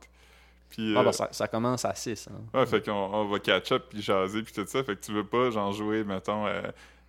Puis, 0.71 0.95
Ah, 0.97 1.03
bah, 1.03 1.11
ça, 1.11 1.27
ça 1.31 1.47
commence 1.47 1.85
à 1.85 1.93
6. 1.93 2.29
Hein. 2.31 2.57
ouais, 2.59 2.65
fait 2.65 2.83
qu'on 2.83 2.91
on 2.91 3.25
va 3.27 3.37
catch 3.39 3.71
up, 3.73 3.85
puis 3.89 4.01
jaser, 4.01 4.41
puis 4.41 4.53
tout 4.53 4.65
ça. 4.65 4.83
Fait 4.83 4.95
que 4.95 5.01
tu 5.05 5.11
veux 5.11 5.25
pas, 5.25 5.51
genre, 5.51 5.71
jouer, 5.73 6.03
mettons, 6.03 6.47
euh, 6.47 6.61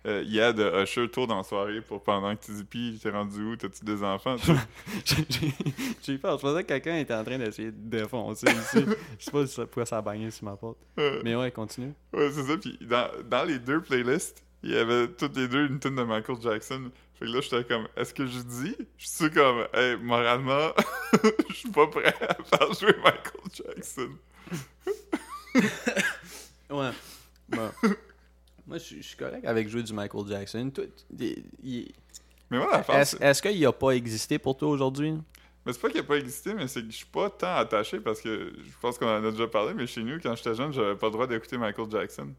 euh, 0.05 0.21
Yad 0.27 0.57
de 0.57 0.83
Usher 0.83 1.09
tour 1.09 1.27
dans 1.27 1.37
la 1.37 1.43
soirée 1.43 1.79
pour 1.79 2.03
pendant 2.03 2.35
que 2.35 2.43
tu 2.45 2.51
dis, 2.51 2.63
puis 2.65 2.99
t'es 3.01 3.09
rendu 3.09 3.41
où, 3.41 3.55
t'as-tu 3.55 3.85
des 3.85 4.03
enfants? 4.03 4.35
J'ai- 5.05 6.17
peur. 6.17 6.37
Je 6.37 6.41
pensais 6.41 6.63
que 6.63 6.67
quelqu'un 6.67 6.97
était 6.97 7.13
en 7.13 7.23
train 7.23 7.37
d'essayer 7.37 7.71
de 7.71 7.77
défoncer 7.97 8.47
ici. 8.47 8.85
Je 9.17 9.23
sais 9.25 9.31
pas 9.31 9.45
si 9.47 9.53
ça, 9.53 9.61
pourquoi 9.65 9.85
ça 9.85 9.97
a 9.97 10.01
bagné 10.01 10.29
sur 10.31 10.45
ma 10.45 10.55
porte. 10.55 10.77
Euh, 10.99 11.21
Mais 11.23 11.35
ouais, 11.35 11.49
continue. 11.51 11.93
Ouais, 12.13 12.29
c'est 12.31 12.43
ça. 12.43 12.57
Puis 12.57 12.77
dans, 12.81 13.07
dans 13.29 13.43
les 13.45 13.57
deux 13.59 13.81
playlists, 13.81 14.42
il 14.63 14.71
y 14.71 14.77
avait 14.77 15.07
toutes 15.09 15.35
les 15.37 15.47
deux 15.47 15.67
une 15.67 15.79
tune 15.79 15.95
de 15.95 16.03
Michael 16.03 16.37
Jackson. 16.41 16.89
Fait 17.19 17.25
que 17.25 17.31
là, 17.31 17.41
j'étais 17.41 17.63
comme, 17.65 17.87
est-ce 17.95 18.13
que 18.13 18.25
je 18.25 18.39
dis? 18.39 18.75
Je 18.97 19.07
suis 19.07 19.29
comme, 19.31 19.67
hey, 19.73 19.97
moralement, 19.97 20.71
je 21.49 21.53
suis 21.53 21.69
pas 21.71 21.87
prêt 21.87 22.13
à 22.21 22.33
faire 22.43 22.73
jouer 22.73 22.95
Michael 23.03 23.51
Jackson. 23.53 24.09
Ouais. 26.69 26.89
Bon. 27.49 27.69
Moi, 28.65 28.77
je 28.77 28.83
suis- 29.01 29.15
correct 29.17 29.45
avec 29.45 29.67
jouer 29.69 29.83
du 29.83 29.93
Michael 29.93 30.27
Jackson. 30.27 30.71
Il- 31.19 31.91
Mais 32.49 32.57
moi, 32.57 32.83
la 32.87 32.99
Est-ce 33.01 33.17
est-ce 33.21 33.41
qu'il 33.41 33.63
a 33.65 33.71
pas 33.71 33.91
existé 33.91 34.39
pour 34.39 34.57
toi 34.57 34.69
aujourd'hui? 34.69 35.13
mais 35.65 35.71
c'est 35.71 35.79
pas 35.79 35.89
qu'il 35.89 35.99
a 35.99 36.03
pas 36.03 36.17
existé, 36.17 36.53
mais 36.53 36.67
c'est 36.67 36.81
que 36.81 36.87
je 36.91 36.95
suis 36.97 37.05
pas 37.05 37.29
tant 37.29 37.55
attaché 37.55 37.99
parce 37.99 38.19
que 38.21 38.51
je 38.57 38.71
pense 38.81 38.97
qu'on 38.97 39.07
en 39.07 39.23
a 39.23 39.31
déjà 39.31 39.47
parlé, 39.47 39.73
mais 39.73 39.85
chez 39.87 40.01
nous, 40.03 40.19
quand 40.19 40.35
j'étais 40.35 40.55
jeune, 40.55 40.73
j'avais 40.73 40.95
pas 40.95 41.07
le 41.07 41.11
droit 41.13 41.27
d'écouter 41.27 41.57
Michael 41.57 41.89
Jackson. 41.91 42.33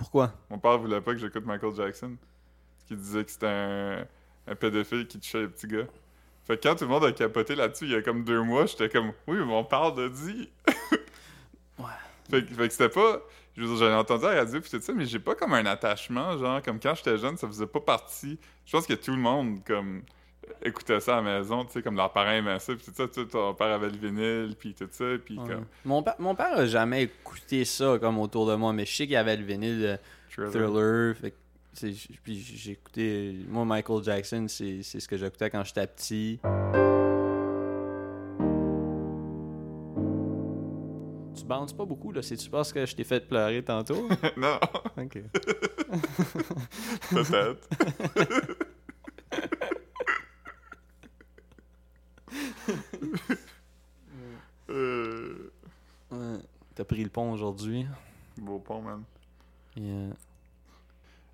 Pourquoi? 0.00 0.32
Mon 0.48 0.58
père 0.58 0.78
voulait 0.78 1.02
pas 1.02 1.12
que 1.12 1.18
j'écoute 1.18 1.44
Michael 1.44 1.74
Jackson. 1.74 2.16
Parce 2.16 2.88
qu'il 2.88 2.96
disait 2.96 3.22
que 3.22 3.30
c'était 3.30 3.46
un, 3.46 4.06
un 4.46 4.54
pédophile 4.54 5.06
qui 5.06 5.20
touchait 5.20 5.42
les 5.42 5.48
petits 5.48 5.66
gars. 5.66 5.84
Fait 6.46 6.56
que 6.56 6.66
quand 6.66 6.74
tout 6.74 6.84
le 6.84 6.90
monde 6.90 7.04
a 7.04 7.12
capoté 7.12 7.54
là-dessus, 7.54 7.84
il 7.84 7.90
y 7.90 7.94
a 7.94 8.00
comme 8.00 8.24
deux 8.24 8.42
mois, 8.42 8.64
j'étais 8.64 8.88
comme, 8.88 9.08
oui, 9.26 9.36
mais 9.36 9.44
mon 9.44 9.62
père 9.62 9.94
l'a 9.94 10.08
dit. 10.08 10.48
Ouais. 11.78 11.84
Fait, 12.30 12.42
que- 12.46 12.54
fait 12.54 12.68
que 12.68 12.72
c'était 12.72 12.88
pas. 12.88 13.20
Je 13.54 13.60
veux 13.62 13.68
dire, 13.68 13.76
j'avais 13.76 13.94
entendu 13.94 14.24
à 14.24 14.32
la 14.32 14.40
radio 14.40 14.58
pis 14.60 14.70
tout 14.70 14.80
ça, 14.80 14.92
mais 14.94 15.04
j'ai 15.04 15.18
pas 15.18 15.34
comme 15.34 15.52
un 15.52 15.66
attachement, 15.66 16.38
genre, 16.38 16.62
comme 16.62 16.80
quand 16.80 16.94
j'étais 16.94 17.18
jeune, 17.18 17.36
ça 17.36 17.46
faisait 17.46 17.66
pas 17.66 17.80
partie. 17.80 18.38
Je 18.64 18.72
pense 18.72 18.86
que 18.86 18.94
tout 18.94 19.10
le 19.10 19.18
monde, 19.18 19.58
comme, 19.66 20.02
écoutait 20.62 21.00
ça 21.00 21.18
à 21.18 21.22
la 21.22 21.38
maison, 21.38 21.64
tu 21.64 21.72
sais, 21.72 21.82
comme 21.82 21.96
leurs 21.96 22.12
parents 22.12 22.30
aimaient 22.32 22.58
ça, 22.58 22.74
pis 22.74 22.84
tout 22.84 22.92
ça, 22.94 23.06
tu 23.08 23.22
sais, 23.22 23.26
ton 23.28 23.54
père 23.54 23.68
avait 23.68 23.88
le 23.90 23.96
vinyle, 23.96 24.54
pis 24.58 24.74
tout 24.74 24.88
ça, 24.90 25.04
pis 25.24 25.38
Ouais. 25.38 25.48
comme. 25.48 25.64
Mon, 25.84 26.02
pa- 26.02 26.16
mon 26.18 26.34
père 26.34 26.56
a 26.58 26.66
jamais 26.66 27.04
écouté 27.04 27.64
ça 27.64 27.98
comme 28.00 28.18
autour 28.18 28.46
de 28.46 28.54
moi, 28.54 28.72
mais 28.72 28.84
je 28.86 28.94
sais 28.94 29.04
qu'il 29.04 29.12
y 29.12 29.16
avait 29.16 29.36
le 29.36 29.44
vinyle 29.44 29.80
de 29.80 29.98
Thriller. 30.30 30.50
Thriller. 30.52 31.16
fait 31.16 31.34
puis 32.24 32.40
j'ai 32.40 32.72
écouté. 32.72 33.36
Moi, 33.48 33.64
Michael 33.64 34.02
Jackson, 34.02 34.46
c'est 34.48 34.82
c'est 34.82 34.98
ce 34.98 35.06
que 35.08 35.16
j'écoutais 35.16 35.48
quand 35.50 35.62
j'étais 35.64 35.86
petit. 35.86 36.40
Tu 41.32 41.44
bounces 41.46 41.72
pas 41.72 41.84
beaucoup, 41.84 42.10
là. 42.12 42.22
C'est-tu 42.22 42.50
parce 42.50 42.72
que 42.72 42.84
je 42.84 42.94
t'ai 42.96 43.04
fait 43.04 43.20
pleurer 43.26 43.62
tantôt? 43.62 44.08
non, 44.36 44.58
ok. 44.98 45.22
peut-être. 47.10 47.68
euh, 54.70 55.50
Ouais. 56.10 56.38
T'as 57.12 57.20
pris 57.20 57.26
le 57.26 57.26
pont 57.26 57.32
aujourd'hui. 57.32 57.86
beau 58.38 58.58
pont, 58.58 58.82
man. 58.82 59.02
Yeah. 59.76 60.14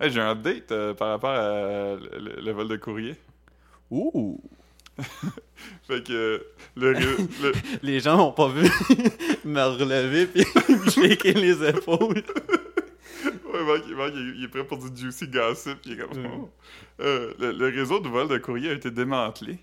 Hey, 0.01 0.11
j'ai 0.11 0.21
un 0.21 0.31
update 0.31 0.71
euh, 0.73 0.95
par 0.95 1.09
rapport 1.09 1.31
à 1.31 1.97
le, 1.97 2.19
le- 2.19 2.41
le 2.43 2.53
vol 2.53 2.69
de 2.69 2.77
courrier. 2.77 3.17
Ouh! 3.91 4.41
Fait 5.87 6.03
que 6.03 6.13
euh, 6.13 6.39
le, 6.77 7.53
Les 7.83 8.01
gens 8.01 8.17
m'ont 8.17 8.33
pas 8.33 8.49
vu 8.49 8.63
me 9.45 9.63
relever 9.63 10.27
puis 10.27 10.45
me 10.69 10.91
shaker 10.91 11.35
les 11.35 11.69
épaules. 11.69 12.23
Ouais, 13.25 13.65
Marc, 13.65 13.87
Marc, 13.89 14.13
il, 14.15 14.35
il 14.39 14.45
est 14.45 14.49
prêt 14.49 14.65
pour 14.65 14.79
du 14.79 14.97
juicy 15.01 15.29
gossip. 15.29 15.79
Il 15.87 15.93
est 15.93 15.97
comme, 15.97 16.19
Mm. 16.23 16.27
oh. 16.41 16.51
Euh, 17.01 17.35
le, 17.39 17.53
le 17.53 17.67
réseau 17.69 18.01
de 18.01 18.09
vol 18.09 18.29
de 18.29 18.39
courrier 18.39 18.71
a 18.71 18.75
été 18.75 18.91
démantelé. 18.91 19.59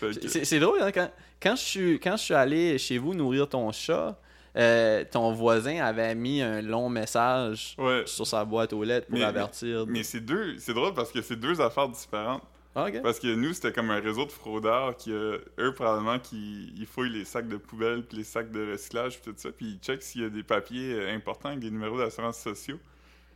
Que- 0.00 0.12
C'est 0.28 0.44
c'est 0.44 0.58
drôle, 0.60 0.80
hein, 0.82 0.90
quand, 0.92 1.10
quand, 1.40 1.56
je 1.56 1.62
suis, 1.62 2.00
quand 2.00 2.16
je 2.16 2.22
suis 2.22 2.34
allé 2.34 2.78
chez 2.78 2.98
vous 2.98 3.14
nourrir 3.14 3.48
ton 3.48 3.70
chat, 3.72 4.18
euh, 4.56 5.04
ton 5.10 5.32
voisin 5.32 5.82
avait 5.84 6.14
mis 6.14 6.40
un 6.42 6.62
long 6.62 6.88
message 6.88 7.74
ouais, 7.78 8.02
sur 8.06 8.26
sa 8.26 8.44
boîte 8.44 8.72
aux 8.72 8.84
lettres 8.84 9.06
pour 9.08 9.18
Mais- 9.18 9.24
avertir. 9.24 9.84
mais 9.86 10.02
c'est 10.02 10.20
deux, 10.20 10.58
c'est 10.58 10.74
drôle 10.74 10.94
parce 10.94 11.10
que 11.12 11.22
c'est 11.22 11.36
deux 11.36 11.60
affaires 11.60 11.88
différentes. 11.88 12.42
Ah. 12.76 12.86
Parce 13.04 13.20
que 13.20 13.32
nous, 13.32 13.52
c'était 13.52 13.70
comme 13.72 13.90
un 13.90 14.00
réseau 14.00 14.26
de 14.26 14.32
fraudeurs 14.32 14.96
qui, 14.96 15.12
euh, 15.12 15.38
eux, 15.60 15.72
probablement, 15.72 16.18
qui 16.18 16.72
ils 16.76 16.86
fouillent 16.86 17.12
les 17.12 17.24
sacs 17.24 17.46
de 17.46 17.56
poubelle 17.56 18.02
puis 18.02 18.16
les 18.18 18.24
sacs 18.24 18.50
de 18.50 18.72
recyclage 18.72 19.20
puis 19.20 19.30
tout 19.32 19.38
ça, 19.38 19.50
puis 19.52 19.66
ils 19.74 19.78
checkent 19.78 20.02
s'il 20.02 20.22
y 20.22 20.24
a 20.24 20.28
des 20.28 20.42
papiers 20.42 20.92
euh, 20.94 21.14
importants 21.14 21.50
avec 21.50 21.60
des 21.60 21.70
numéros 21.70 21.96
d'assurance 21.98 22.38
sociaux. 22.38 22.80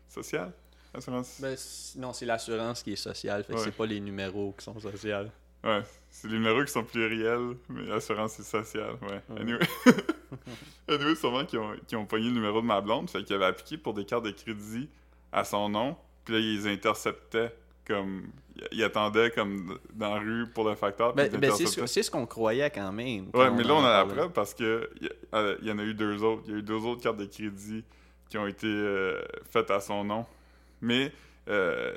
Sociale? 0.08 0.52
Assurance? 0.92 1.36
Ben, 1.40 1.56
non, 1.98 2.12
c'est 2.12 2.26
l'assurance 2.26 2.82
qui 2.82 2.94
est 2.94 2.96
sociale, 2.96 3.44
fait 3.44 3.52
que 3.52 3.58
Ouais. 3.58 3.64
c'est 3.64 3.76
pas 3.76 3.86
les 3.86 4.00
numéros 4.00 4.54
qui 4.58 4.64
sont 4.64 4.80
sociales. 4.80 5.30
Ouais, 5.62 5.82
c'est 6.10 6.26
les 6.28 6.34
numéros 6.34 6.64
qui 6.64 6.72
sont 6.72 6.82
pluriels, 6.82 7.54
mais 7.68 7.82
l'assurance 7.82 8.32
c'est 8.32 8.42
social, 8.42 8.94
ouais. 9.02 9.20
Ouais. 9.30 9.40
Anyway, 9.40 9.58
anyway 10.88 11.14
sûrement 11.14 11.44
qui 11.44 11.56
ont, 11.58 11.72
qui 11.86 11.96
ont 11.96 12.06
pogné 12.06 12.26
le 12.28 12.32
numéro 12.34 12.60
de 12.60 12.66
ma 12.66 12.80
blonde, 12.80 13.08
fait 13.10 13.22
qu'il 13.24 13.36
avait 13.36 13.44
appliqué 13.46 13.76
pour 13.78 13.94
des 13.94 14.04
cartes 14.04 14.24
de 14.24 14.30
crédit 14.30 14.88
à 15.32 15.44
son 15.44 15.68
nom, 15.68 15.96
puis 16.24 16.34
là, 16.34 16.40
ils 16.40 16.56
les 16.56 16.66
interceptaient 16.72 17.54
comme... 17.86 18.28
Ils 18.72 18.82
attendaient 18.82 19.30
comme 19.30 19.78
dans 19.94 20.14
la 20.14 20.20
rue 20.20 20.46
pour 20.52 20.68
le 20.68 20.74
facteur, 20.74 21.14
Ben, 21.14 21.30
ils 21.32 21.38
ben, 21.38 21.52
c'est 21.52 22.02
ce 22.02 22.10
qu'on 22.10 22.26
croyait 22.26 22.70
quand 22.70 22.90
même. 22.90 23.26
Ouais, 23.26 23.30
quand 23.32 23.54
mais 23.54 23.62
là, 23.62 23.74
on 23.74 23.84
a 23.84 23.98
la 23.98 24.04
preuve 24.04 24.32
parce 24.32 24.52
que 24.52 24.90
il 25.00 25.06
y, 25.06 25.10
a- 25.36 25.54
il 25.62 25.68
y 25.68 25.70
en 25.70 25.78
a 25.78 25.84
eu 25.84 25.94
deux 25.94 26.20
autres. 26.24 26.42
Il 26.46 26.50
y 26.52 26.54
a 26.56 26.58
eu 26.58 26.62
deux 26.64 26.84
autres 26.84 27.00
cartes 27.00 27.18
de 27.18 27.26
crédit 27.26 27.84
qui 28.28 28.36
ont 28.36 28.48
été 28.48 28.66
euh, 28.66 29.22
faites 29.48 29.70
à 29.70 29.78
son 29.80 30.02
nom. 30.02 30.26
Mais 30.80 31.12
euh, 31.48 31.94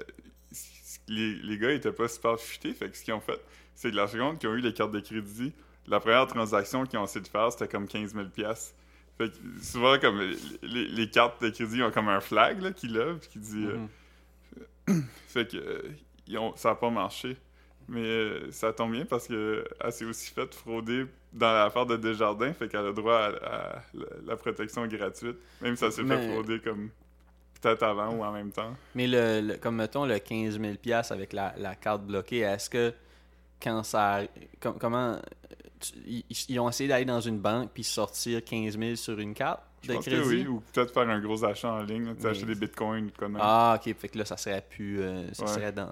les, 1.08 1.34
les 1.36 1.58
gars 1.58 1.72
étaient 1.72 1.92
pas 1.92 2.08
super 2.08 2.40
futés. 2.40 2.74
Fait 2.74 2.90
que 2.90 2.96
ce 2.98 3.04
qu'ils 3.04 3.14
ont 3.16 3.20
fait, 3.22 3.40
c'est 3.74 3.90
que 3.92 3.96
la 3.96 4.08
seconde 4.08 4.38
qui 4.38 4.46
ont 4.48 4.54
eu 4.54 4.62
les 4.62 4.74
cartes 4.74 4.92
de 4.92 5.00
crédit, 5.00 5.54
la 5.88 6.00
première 6.00 6.28
transaction 6.28 6.86
qu'ils 6.86 7.00
ont 7.00 7.04
essayé 7.06 7.22
de 7.22 7.28
faire, 7.28 7.52
c'était 7.52 7.68
comme 7.68 7.88
15 7.88 8.14
000 8.14 8.26
pièces. 8.28 8.76
Fait 9.18 9.30
que 9.30 9.36
souvent, 9.62 10.00
comme 10.00 10.20
les, 10.20 10.88
les- 10.88 11.10
cartes 11.10 11.42
de 11.44 11.50
crédit 11.50 11.84
ont 11.84 11.92
comme 11.92 12.08
un 12.10 12.22
flag 12.22 12.62
là, 12.62 12.72
qui 12.72 12.88
lève, 12.88 13.20
qui 13.20 13.40
dit. 13.40 13.66
euh, 13.66 13.78
Mhm. 14.88 15.04
fait 15.28 15.48
que 15.52 15.58
euh, 15.58 15.82
ils 16.28 16.38
ont- 16.38 16.56
ça 16.56 16.72
a 16.72 16.76
pas 16.76 16.90
marché. 16.90 17.38
Mais 17.88 18.04
euh, 18.04 18.52
ça 18.52 18.72
tombe 18.72 18.92
bien 18.94 19.06
parce 19.06 19.28
que 19.28 19.66
elle 19.80 19.92
s'est 19.92 20.06
aussi 20.06 20.32
faite 20.32 20.56
frauder 20.56 21.06
dans 21.34 21.52
l'affaire 21.52 21.86
de 21.86 21.98
Desjardins, 21.98 22.54
fait 22.54 22.68
qu'elle 22.70 22.86
a 22.86 22.94
droit 22.94 23.16
à, 23.18 23.28
à 23.28 23.84
la, 23.94 24.06
la 24.28 24.36
protection 24.38 24.86
gratuite. 24.88 25.38
Même 25.62 25.76
si 25.76 25.80
ça 25.82 25.92
s'est 25.92 26.04
Mais- 26.04 26.16
fait 26.18 26.32
frauder 26.34 26.60
comme 26.60 26.90
peut-être 27.62 27.84
avant 27.84 28.14
ou 28.16 28.24
en 28.24 28.32
même 28.32 28.52
temps. 28.52 28.76
Mais 28.96 29.08
le, 29.08 29.42
le- 29.42 29.58
comme 29.58 29.76
mettons 29.76 30.06
le 30.06 30.20
15 30.20 30.60
000 30.60 30.76
piastres 30.76 31.12
avec 31.14 31.34
la, 31.34 31.54
la 31.58 31.76
carte 31.76 32.04
bloquée, 32.04 32.40
est-ce 32.40 32.70
que 32.70 32.94
quand 33.62 33.84
ça... 33.84 34.22
com- 34.62 34.78
comment... 34.80 35.18
ils, 36.06 36.24
ils 36.50 36.60
ont 36.60 36.70
essayé 36.70 36.88
d'aller 36.90 37.06
dans 37.06 37.22
une 37.22 37.40
banque 37.40 37.72
puis 37.74 37.84
sortir 37.84 38.44
15 38.44 38.78
000 38.78 38.96
sur 38.96 39.18
une 39.20 39.34
carte 39.34 39.62
Je 39.84 39.90
de 39.90 39.94
pense 39.96 40.06
crédit? 40.06 40.22
que 40.22 40.28
oui, 40.28 40.48
ou 40.48 40.62
peut-être 40.74 40.94
faire 40.94 41.10
un 41.10 41.20
gros 41.20 41.44
achat 41.44 41.72
en 41.74 41.82
ligne, 41.84 42.16
tu 42.20 42.28
acheter 42.28 42.46
des 42.46 42.56
bitcoins 42.56 43.08
ou. 43.08 43.38
Ah, 43.40 43.80
ok. 43.80 43.96
Fait 43.98 44.10
que 44.10 44.18
là, 44.18 44.26
ça 44.26 44.38
serait 44.38 44.66
plus... 44.70 45.02
euh, 45.02 45.32
ça 45.34 45.44
Ouais. 45.46 45.50
serait 45.52 45.72
dans... 45.72 45.90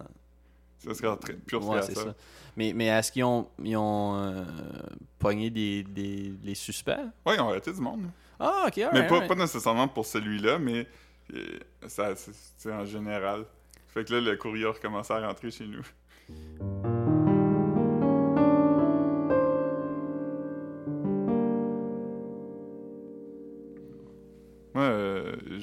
Ça 0.80 0.94
serait 0.94 1.18
très 1.18 1.34
pur 1.34 1.68
Ouais, 1.68 1.82
c'est 1.82 1.96
ça. 1.96 2.16
Mais, 2.56 2.72
mais 2.74 2.86
est-ce 2.88 3.12
qu'ils 3.12 3.24
ont, 3.26 3.50
ils 3.64 3.76
ont 3.76 4.16
euh, 4.18 4.44
pogné 5.18 5.50
des, 5.50 5.84
des, 5.84 6.34
les 6.44 6.56
suspects? 6.56 6.92
Ouais, 7.26 7.36
ils 7.36 7.42
ont 7.42 7.50
arrêté 7.50 7.72
du 7.74 7.82
monde. 7.82 8.06
Ah, 8.40 8.66
ok, 8.68 8.82
mais 8.94 9.06
pas, 9.08 9.22
pas 9.28 9.36
nécessairement 9.36 9.88
pour 9.90 10.06
celui-là, 10.06 10.58
mais 10.60 10.88
euh, 11.34 11.60
ça, 11.88 12.16
c'est 12.16 12.32
c'est 12.58 12.72
en 12.72 12.86
général. 12.86 13.46
Fait 13.90 14.06
que 14.06 14.14
là, 14.14 14.22
le 14.22 14.38
courrier 14.38 14.66
a 14.66 14.72
recommencé 14.72 15.12
à 15.14 15.28
rentrer 15.28 15.52
chez 15.52 15.66
nous. 15.68 15.84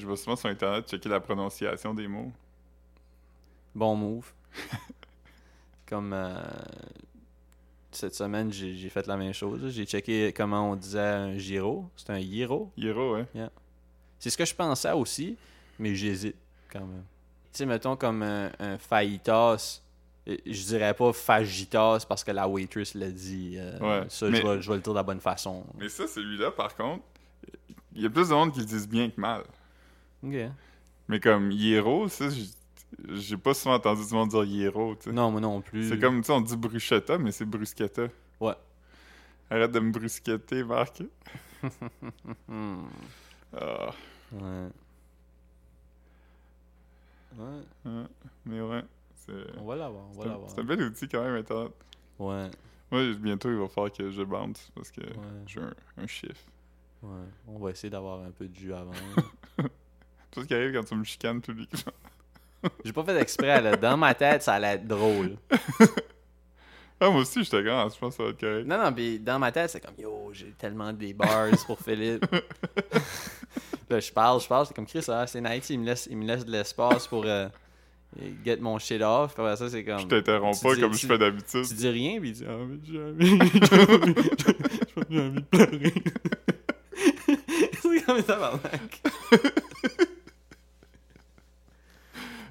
Je 0.06 0.10
vais 0.12 0.16
souvent 0.16 0.36
sur 0.36 0.48
Internet 0.48 0.88
checker 0.88 1.08
la 1.08 1.18
prononciation 1.20 1.92
des 1.92 2.06
mots. 2.06 2.30
Bon 3.74 3.96
move. 3.96 4.32
Comme 5.88 6.12
euh, 6.12 6.40
cette 7.90 8.14
semaine, 8.14 8.52
j'ai 8.52 8.88
fait 8.88 9.06
la 9.06 9.16
même 9.16 9.32
chose. 9.32 9.68
J'ai 9.72 9.84
checké 9.84 10.32
comment 10.32 10.70
on 10.70 10.76
disait 10.76 11.00
un 11.00 11.38
gyro. 11.38 11.88
C'est 11.96 12.10
un 12.10 12.20
gyro. 12.20 12.70
Hiro, 12.76 13.16
ouais. 13.16 13.26
C'est 14.18 14.30
ce 14.30 14.36
que 14.38 14.44
je 14.44 14.54
pensais 14.54 14.92
aussi, 14.92 15.36
mais 15.78 15.94
j'hésite 15.94 16.36
quand 16.72 16.80
même. 16.86 17.04
Tu 17.52 17.58
sais, 17.58 17.66
mettons 17.66 17.96
comme 17.96 18.22
un, 18.22 18.50
un 18.58 18.78
fajitas. 18.78 19.80
euh, 20.28 20.36
Je 20.46 20.62
dirais 20.66 20.94
pas 20.94 21.12
fajitas 21.12 22.04
parce 22.08 22.22
que 22.24 22.30
la 22.32 22.46
waitress 22.48 22.94
l'a 22.94 23.10
dit. 23.10 23.56
euh, 23.58 23.78
Ouais, 23.80 24.06
Ça, 24.08 24.28
mais- 24.28 24.40
je, 24.40 24.46
vais, 24.46 24.62
je 24.62 24.68
vais 24.70 24.76
le 24.76 24.82
dire 24.82 24.92
de 24.92 24.98
la 24.98 25.02
bonne 25.02 25.20
façon. 25.20 25.64
Mais 25.78 25.88
ça, 25.88 26.06
celui-là, 26.06 26.50
par 26.52 26.74
contre, 26.76 27.02
il 27.94 28.02
y 28.02 28.06
a 28.06 28.10
plus 28.10 28.28
de 28.28 28.34
monde 28.34 28.52
qui 28.52 28.60
le 28.60 28.66
disent 28.66 28.88
bien 28.88 29.08
que 29.10 29.20
mal. 29.20 29.42
Ok. 30.22 30.34
Mais 31.08 31.20
comme 31.20 31.50
Hiro, 31.52 32.08
ça, 32.08 32.26
j'ai 33.10 33.36
pas 33.36 33.54
souvent 33.54 33.74
entendu 33.76 34.06
du 34.06 34.14
monde 34.14 34.30
dire 34.30 34.44
Hiro, 34.44 34.94
tu 34.96 35.04
sais. 35.04 35.12
Non, 35.12 35.30
moi 35.30 35.40
non 35.40 35.60
plus. 35.60 35.88
C'est 35.88 35.98
comme, 35.98 36.20
tu 36.20 36.26
sais, 36.26 36.32
on 36.32 36.40
dit 36.40 36.56
bruschetta, 36.56 37.18
mais 37.18 37.30
c'est 37.32 37.44
bruschetta. 37.44 38.08
Ouais. 38.40 38.54
Arrête 39.50 39.70
de 39.72 39.80
me 39.80 39.92
brusqueter, 39.92 40.64
Marc. 40.64 41.02
Ah, 43.58 43.90
Ouais. 44.32 44.68
Ouais, 47.38 48.02
mais 48.46 48.60
ouais, 48.62 48.82
c'est... 49.14 49.32
on 49.58 49.64
va 49.66 49.76
l'avoir, 49.76 50.04
on 50.06 50.12
va 50.12 50.22
C'est 50.22 50.28
un- 50.28 50.32
l'avoir. 50.32 50.50
c'est 50.50 50.60
un 50.60 50.64
bel 50.64 50.82
outil 50.82 51.06
quand 51.08 51.22
même, 51.22 51.34
Internet. 51.36 51.72
Ouais, 52.18 52.50
Moi, 52.90 53.12
bientôt, 53.14 53.50
il 53.50 53.56
va 53.56 53.68
falloir 53.68 53.92
que 53.92 54.10
je 54.10 54.22
bounce 54.22 54.70
parce 54.74 54.90
que 54.90 55.02
ouais, 55.02 55.42
j'ai 55.46 55.60
un, 55.60 55.74
un 55.98 56.06
chiffre. 56.06 56.44
ouais. 57.02 57.24
On 57.46 57.58
va 57.58 57.70
essayer 57.70 57.90
d'avoir 57.90 58.20
un 58.22 58.30
peu 58.30 58.48
de 58.48 58.54
jus 58.56 58.72
avant. 58.72 58.92
Tout 60.30 60.42
ce 60.42 60.46
qui 60.46 60.54
arrive 60.54 60.72
quand 60.74 60.84
tu 60.84 60.94
me 60.94 61.04
chicanes 61.04 61.40
publiquement. 61.40 61.92
J'ai 62.84 62.92
pas 62.92 63.04
fait 63.04 63.16
exprès, 63.20 63.60
là. 63.62 63.76
Dans 63.76 63.96
ma 63.96 64.14
tête, 64.14 64.42
ça 64.42 64.54
allait 64.54 64.74
être 64.74 64.86
drôle. 64.86 65.36
Ah, 66.98 67.10
moi 67.10 67.20
aussi, 67.20 67.44
j'étais 67.44 67.62
grand, 67.62 67.86
je 67.90 67.98
pense 67.98 68.14
que 68.14 68.16
ça 68.16 68.22
va 68.22 68.30
être 68.30 68.40
correct. 68.40 68.66
Non, 68.66 68.82
non, 68.82 68.90
puis 68.90 69.18
dans 69.18 69.38
ma 69.38 69.52
tête, 69.52 69.68
c'est 69.68 69.80
comme 69.84 69.96
Yo, 69.98 70.30
j'ai 70.32 70.52
tellement 70.52 70.94
des 70.94 71.12
bars 71.12 71.48
pour 71.66 71.78
Philippe. 71.78 72.24
là, 73.90 74.00
je 74.00 74.10
parle, 74.10 74.40
je 74.40 74.48
parle, 74.48 74.64
c'est 74.66 74.72
comme 74.72 74.86
Chris, 74.86 75.04
ah, 75.08 75.26
c'est 75.26 75.42
nice, 75.42 75.68
il 75.68 75.78
me 75.80 75.84
laisse, 75.84 76.08
il 76.10 76.16
me 76.16 76.24
laisse 76.24 76.46
de 76.46 76.50
l'espace 76.50 77.06
pour 77.06 77.26
euh, 77.26 77.48
get 78.42 78.56
mon 78.62 78.78
shit 78.78 79.02
off. 79.02 79.34
Puis 79.34 79.42
après 79.44 79.56
ça, 79.58 79.68
c'est 79.68 79.84
comme. 79.84 79.98
Je 80.00 80.06
t'interromps 80.06 80.58
pas 80.62 80.74
dis- 80.74 80.80
comme 80.80 80.92
tu- 80.92 80.98
je 81.00 81.06
fais 81.06 81.18
d'habitude. 81.18 81.66
Tu 81.68 81.74
dis 81.74 81.88
rien, 81.90 82.18
puis 82.18 82.30
il 82.30 82.32
dit 82.32 82.44
Ah, 82.48 82.56
mais 82.66 82.78
j'ai 82.82 83.02
envie, 83.02 83.60
j'ai 85.10 85.20
envie, 85.20 85.34
de 85.34 85.40
pleurer. 85.50 85.94
c'est 87.82 88.02
comme 88.06 88.16
ça, 88.18 88.22
tabarnak. 88.22 89.02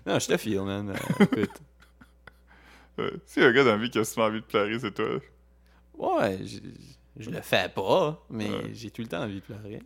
Non, 0.05 0.19
je 0.19 0.27
te 0.27 0.38
file, 0.38 0.62
man. 0.62 0.89
Euh, 0.89 1.25
écoute. 1.38 1.62
Y 3.38 3.41
a 3.41 3.47
un 3.47 3.51
gars 3.51 3.63
dans 3.63 3.71
la 3.71 3.77
vie 3.77 3.89
qui 3.89 4.00
a 4.00 4.03
souvent 4.05 4.27
envie 4.27 4.41
de 4.41 4.45
pleurer, 4.45 4.79
c'est 4.79 4.93
toi. 4.93 5.07
Ouais, 5.97 6.39
je, 6.45 6.59
je 7.17 7.29
le 7.29 7.41
fais 7.41 7.69
pas, 7.69 8.25
mais 8.29 8.50
Ouais. 8.50 8.69
j'ai 8.74 8.91
tout 8.91 9.01
le 9.01 9.07
temps 9.07 9.21
envie 9.24 9.35
de 9.35 9.39
pleurer. 9.41 9.81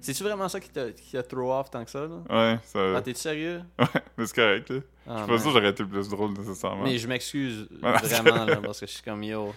C'est-tu 0.00 0.22
vraiment 0.22 0.48
ça 0.48 0.60
qui 0.60 0.70
t'a, 0.70 0.90
qui 0.92 1.12
t'a 1.12 1.22
throw 1.22 1.52
off 1.52 1.70
tant 1.70 1.84
que 1.84 1.90
ça, 1.90 2.06
là? 2.06 2.16
Ouais, 2.30 2.58
ça... 2.64 2.96
Ah, 2.96 3.02
t'es-tu 3.02 3.20
sérieux? 3.20 3.62
Ouais, 3.78 3.86
mais 4.16 4.26
c'est 4.26 4.34
correct, 4.34 4.70
là. 4.70 4.80
Ah, 5.06 5.12
je 5.12 5.18
suis 5.18 5.26
pas 5.26 5.32
man. 5.32 5.38
sûr 5.38 5.46
que 5.46 5.52
j'aurais 5.58 5.70
été 5.70 5.84
plus 5.84 6.08
drôle, 6.08 6.32
nécessairement. 6.32 6.84
Mais 6.84 6.98
je 6.98 7.08
m'excuse 7.08 7.68
vraiment, 7.82 8.44
là, 8.44 8.56
parce 8.56 8.80
que 8.80 8.86
je 8.86 8.92
suis 8.92 9.02
comme 9.02 9.22
yo. 9.22 9.54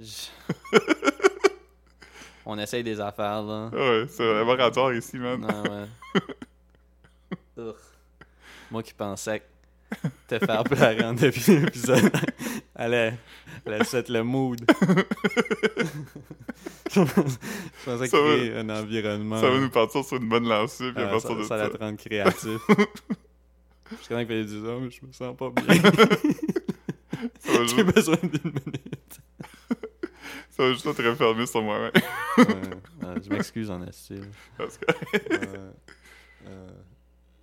Je- 0.00 0.28
on 2.46 2.58
essaye 2.58 2.82
des 2.84 3.00
affaires, 3.00 3.42
là. 3.42 3.68
Ouais, 3.72 4.06
c'est 4.08 4.28
un 4.30 4.34
laboratoire 4.34 4.94
ici, 4.94 5.18
man. 5.18 5.44
Ouais. 5.44 5.86
Moi 8.70 8.82
qui 8.82 8.94
pensais 8.94 9.40
que 9.40 9.46
te 10.38 10.44
faire 10.44 10.64
pleurer 10.64 11.04
en 11.04 11.12
début 11.14 11.38
d'épisode 11.40 12.10
allait 12.76 13.14
set 13.84 14.08
le 14.08 14.22
mood. 14.22 14.60
je 16.90 17.00
pensais 17.84 18.06
Ça 18.08 18.20
va- 18.20 18.34
créer 18.36 18.56
un 18.56 18.68
environnement. 18.70 19.40
Ça 19.40 19.50
va 19.50 19.58
nous 19.58 19.70
partir 19.70 20.04
sur 20.04 20.16
une 20.18 20.28
bonne 20.28 20.48
lancée, 20.48 20.92
puis 20.92 21.02
à 21.02 21.08
Ah, 21.08 21.10
partir 21.12 21.30
ça, 21.30 21.36
de 21.36 21.42
ça 21.42 21.48
ça. 21.48 21.54
allait 21.64 21.70
te 21.72 21.78
rendre 21.78 21.98
créatif. 21.98 22.60
Je 24.02 24.08
connais 24.08 24.26
qu'il 24.26 24.34
fallait 24.34 24.44
dire 24.44 24.62
ça, 24.64 24.76
mais 24.80 24.90
je 24.90 25.06
me 25.06 25.12
sens 25.12 25.36
pas 25.36 25.50
bien. 25.50 25.80
Va 27.44 27.62
J'ai 27.64 27.68
juste, 27.68 27.94
besoin 27.94 28.16
d'une 28.22 28.42
minute. 28.50 29.20
ça 30.50 30.62
va 30.64 30.72
juste 30.72 30.84
te 30.94 31.02
refermer 31.08 31.46
sur 31.46 31.62
moi-même. 31.62 31.92
Ouais, 32.36 32.44
ouais, 32.44 33.14
je 33.24 33.30
m'excuse 33.30 33.70
en 33.70 33.80
esti. 33.86 34.20
Parce 34.58 34.76
que. 34.78 34.86
Euh, 36.48 36.68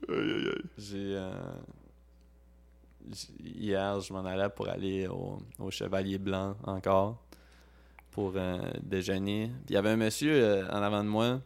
Aïe, 0.10 0.16
aïe, 0.18 0.48
aïe. 0.50 0.64
J'ai. 0.78 1.16
Hier, 3.44 4.00
je 4.02 4.14
m'en 4.14 4.26
allais 4.26 4.50
pour 4.50 4.68
aller 4.70 5.08
au, 5.08 5.40
au 5.60 5.72
Chevalier 5.72 6.18
Blanc 6.18 6.56
encore 6.64 7.18
pour 8.12 8.34
euh, 8.36 8.60
déjeuner. 8.82 9.48
Puis 9.66 9.70
il 9.70 9.74
y 9.74 9.78
avait 9.78 9.90
un 9.90 9.96
monsieur 9.98 10.32
euh, 10.34 10.68
en 10.70 10.82
avant 10.82 11.04
de 11.04 11.10
moi, 11.10 11.40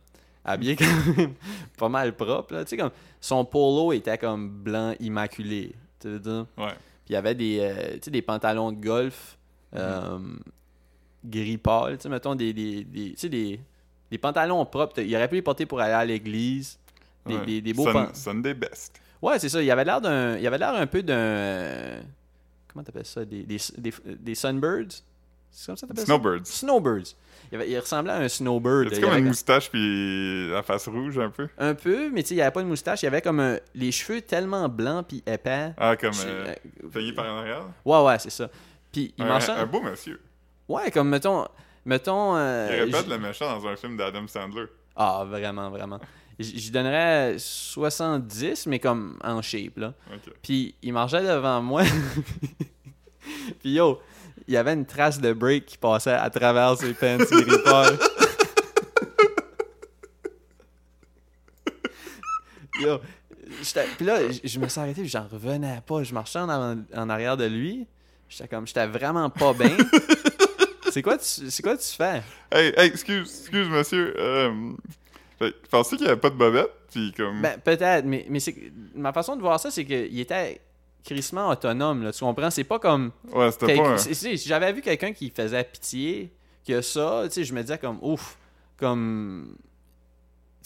habillé 0.43 0.75
quand 0.77 0.85
même 1.17 1.33
pas 1.77 1.89
mal 1.89 2.15
propre. 2.15 2.53
Là. 2.55 2.63
Tu 2.65 2.71
sais, 2.71 2.77
comme 2.77 2.91
son 3.21 3.45
polo 3.45 3.93
était 3.93 4.17
comme 4.17 4.49
blanc 4.49 4.93
immaculé. 4.99 5.73
Tu 5.99 6.09
veux 6.09 6.19
dire? 6.19 6.45
Ouais. 6.57 6.73
Puis 7.05 7.11
il 7.11 7.13
y 7.13 7.15
avait 7.15 7.35
des, 7.35 7.59
euh, 7.61 7.93
tu 7.93 7.99
sais, 8.03 8.11
des 8.11 8.21
pantalons 8.21 8.71
de 8.71 8.77
golf 8.83 9.37
euh, 9.75 10.19
gris 11.25 11.57
pâle. 11.57 11.97
Tu 11.97 12.03
sais, 12.03 12.09
mettons 12.09 12.35
des, 12.35 12.53
des, 12.53 12.83
des, 12.83 13.11
tu 13.11 13.17
sais, 13.17 13.29
des, 13.29 13.59
des 14.11 14.17
pantalons 14.17 14.65
propres. 14.65 14.99
Il 15.01 15.15
aurait 15.15 15.27
pu 15.27 15.35
les 15.35 15.41
porter 15.41 15.65
pour 15.65 15.79
aller 15.79 15.93
à 15.93 16.05
l'église. 16.05 16.77
Des, 17.25 17.35
ouais. 17.35 17.45
des, 17.45 17.61
des 17.61 17.73
beaux 17.73 17.83
Sun- 17.83 17.93
pan- 17.93 18.13
Sunday 18.13 18.53
best. 18.53 18.99
Ouais, 19.21 19.39
c'est 19.39 19.49
ça. 19.49 19.61
Il 19.61 19.69
avait 19.71 19.83
l'air 19.85 20.01
d'un. 20.01 20.37
Il 20.37 20.45
avait 20.47 20.57
l'air 20.57 20.73
un 20.75 20.87
peu 20.87 21.01
d'un. 21.03 21.13
euh, 21.15 22.01
Comment 22.71 22.83
t'appelles 22.83 23.05
ça? 23.05 23.25
Des, 23.25 23.43
des, 23.43 23.57
des, 23.77 23.93
des 24.05 24.35
Sunbirds? 24.35 25.01
C'est 25.49 25.65
comme 25.67 25.77
ça 25.77 25.87
t'appelles 25.87 26.01
ça? 26.01 26.05
Snowbirds. 26.05 26.45
Snowbirds. 26.45 27.15
Il, 27.51 27.55
avait- 27.55 27.69
il 27.69 27.79
ressemblait 27.79 28.11
à 28.13 28.17
un 28.17 28.27
snowbird. 28.27 28.89
C'est 28.89 28.97
Il 28.97 29.01
comme 29.01 29.11
avait 29.11 29.19
une 29.21 29.27
moustache 29.27 29.69
puis 29.71 30.49
la 30.51 30.61
face 30.61 30.87
rouge 30.87 31.17
un 31.17 31.29
peu? 31.29 31.47
Un 31.57 31.73
peu, 31.73 32.09
mais 32.11 32.21
tu 32.21 32.29
sais, 32.29 32.35
il 32.35 32.41
avait 32.41 32.51
pas 32.51 32.61
de 32.61 32.67
moustache. 32.67 33.01
Il 33.03 33.07
avait 33.07 33.21
comme 33.21 33.39
un- 33.39 33.57
les 33.73 33.91
cheveux 33.91 34.21
tellement 34.21 34.67
blancs 34.69 35.05
puis 35.07 35.23
épais. 35.25 35.71
Ah, 35.77 35.95
comme 35.95 36.11
euh, 36.25 36.53
euh, 36.83 37.13
par 37.15 37.25
en 37.33 37.37
arrière. 37.39 37.63
Ouais, 37.85 38.01
ouais, 38.03 38.19
c'est 38.19 38.29
ça. 38.29 38.49
Puis 38.91 39.13
il 39.17 39.23
un, 39.23 39.39
un 39.39 39.65
beau 39.65 39.81
monsieur. 39.81 40.19
Ouais, 40.67 40.91
comme 40.91 41.09
mettons. 41.09 41.45
Mettons. 41.85 42.35
euh, 42.35 42.67
Il 42.69 42.83
répète 42.93 43.05
j- 43.05 43.09
le 43.11 43.17
méchant 43.17 43.57
dans 43.57 43.65
un 43.65 43.75
film 43.77 43.95
d'Adam 43.95 44.27
Sandler. 44.27 44.65
Ah, 44.95 45.23
vraiment, 45.25 45.69
vraiment. 45.69 45.99
J'y 46.39 46.69
donnerais 46.71 47.35
70, 47.39 48.67
mais 48.67 48.77
comme 48.79 49.17
en 49.23 49.41
shape, 49.41 49.77
là. 49.77 49.93
Puis 50.43 50.75
il 50.83 50.93
marchait 50.93 51.23
devant 51.23 51.61
moi. 51.61 51.83
Puis 53.59 53.71
yo, 53.73 53.99
il 54.47 54.53
y 54.53 54.57
avait 54.57 54.73
une 54.73 54.85
trace 54.85 55.19
de 55.19 55.33
break 55.33 55.65
qui 55.65 55.77
passait 55.77 56.11
à 56.11 56.29
travers 56.29 56.77
ses 56.77 56.93
pants 56.93 57.17
gris. 57.17 57.97
Yo, 62.79 62.99
puis 63.97 64.05
là, 64.05 64.19
je- 64.43 64.59
me 64.59 64.67
suis 64.67 64.79
arrêté, 64.79 65.05
j'en 65.05 65.27
revenais 65.27 65.81
pas. 65.85 66.03
Je 66.03 66.13
marchais 66.13 66.39
en, 66.39 66.49
avant- 66.49 66.79
en 66.95 67.09
arrière 67.09 67.35
de 67.37 67.45
lui. 67.45 67.87
J'étais 68.29 68.47
comme, 68.47 68.67
j'étais 68.67 68.85
vraiment 68.85 69.29
pas 69.29 69.53
bien. 69.53 69.75
c'est 70.91 71.01
quoi, 71.01 71.17
tu- 71.17 71.49
c'est 71.49 71.63
quoi 71.63 71.75
tu 71.77 71.87
fais? 71.87 72.21
Hey, 72.51 72.73
hey, 72.77 72.87
excuse, 72.87 73.39
excuse, 73.41 73.67
monsieur. 73.69 74.13
Euh, 74.19 74.73
fait, 75.39 75.67
pensais 75.69 75.95
qu'il 75.95 76.05
n'y 76.05 76.11
avait 76.11 76.19
pas 76.19 76.29
de 76.29 76.35
bobette, 76.35 76.71
puis 76.91 77.13
comme. 77.15 77.41
Ben, 77.41 77.59
peut-être, 77.59 78.05
mais, 78.05 78.25
mais 78.29 78.39
ma 78.95 79.13
façon 79.13 79.35
de 79.35 79.41
voir 79.41 79.59
ça, 79.59 79.71
c'est 79.71 79.85
qu'il 79.85 80.19
était 80.19 80.61
crissement 81.03 81.49
autonome, 81.49 82.03
là, 82.03 82.11
tu 82.11 82.19
comprends? 82.19 82.49
C'est 82.49 82.63
pas 82.65 82.79
comme... 82.79 83.11
ouais, 83.31 83.51
c'était 83.51 83.77
pas 83.77 83.89
un. 83.89 83.97
si 83.97 84.37
j'avais 84.37 84.73
vu 84.73 84.81
quelqu'un 84.81 85.13
qui 85.13 85.29
faisait 85.29 85.63
pitié, 85.63 86.33
qui 86.63 86.73
a 86.73 86.81
ça, 86.81 87.23
tu 87.25 87.31
sais, 87.31 87.43
je 87.43 87.53
me 87.53 87.61
disais 87.61 87.77
comme 87.77 87.97
ouf, 88.01 88.37
comme 88.77 89.55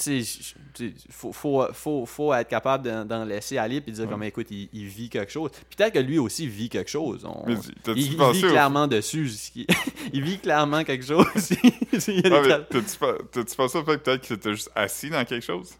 sais, 0.01 0.93
faut, 1.09 1.31
faut, 1.31 1.65
faut, 1.73 2.05
faut 2.05 2.33
être 2.33 2.47
capable 2.47 3.05
d'en- 3.05 3.25
laisser 3.25 3.57
aller 3.57 3.81
puis 3.81 3.91
dire 3.91 4.09
comme 4.09 4.23
écoute, 4.23 4.47
il, 4.51 4.69
il 4.73 4.85
vit 4.87 5.09
quelque 5.09 5.31
chose. 5.31 5.51
Puis 5.51 5.75
Peut-être 5.77 5.93
que 5.93 5.99
lui 5.99 6.17
aussi 6.19 6.47
vit 6.47 6.69
quelque 6.69 6.89
chose. 6.89 7.25
On- 7.25 7.43
Mais 7.47 7.55
t'as-tu 7.83 7.99
il, 7.99 8.13
il 8.13 8.31
vit 8.31 8.41
clairement 8.41 8.87
dessus. 8.87 9.29
il 10.13 10.23
vit 10.23 10.39
clairement 10.39 10.83
quelque 10.83 11.05
chose. 11.05 11.25
Il 12.07 12.21
t'as-tu 12.23 13.55
pensé 13.55 13.77
au 13.77 13.83
fait 13.83 13.97
que 13.97 14.03
peut-être 14.03 14.21
qu'il 14.21 14.35
était 14.35 14.51
juste 14.51 14.71
assis 14.75 15.09
dans 15.09 15.23
quelque 15.25 15.45
chose? 15.45 15.71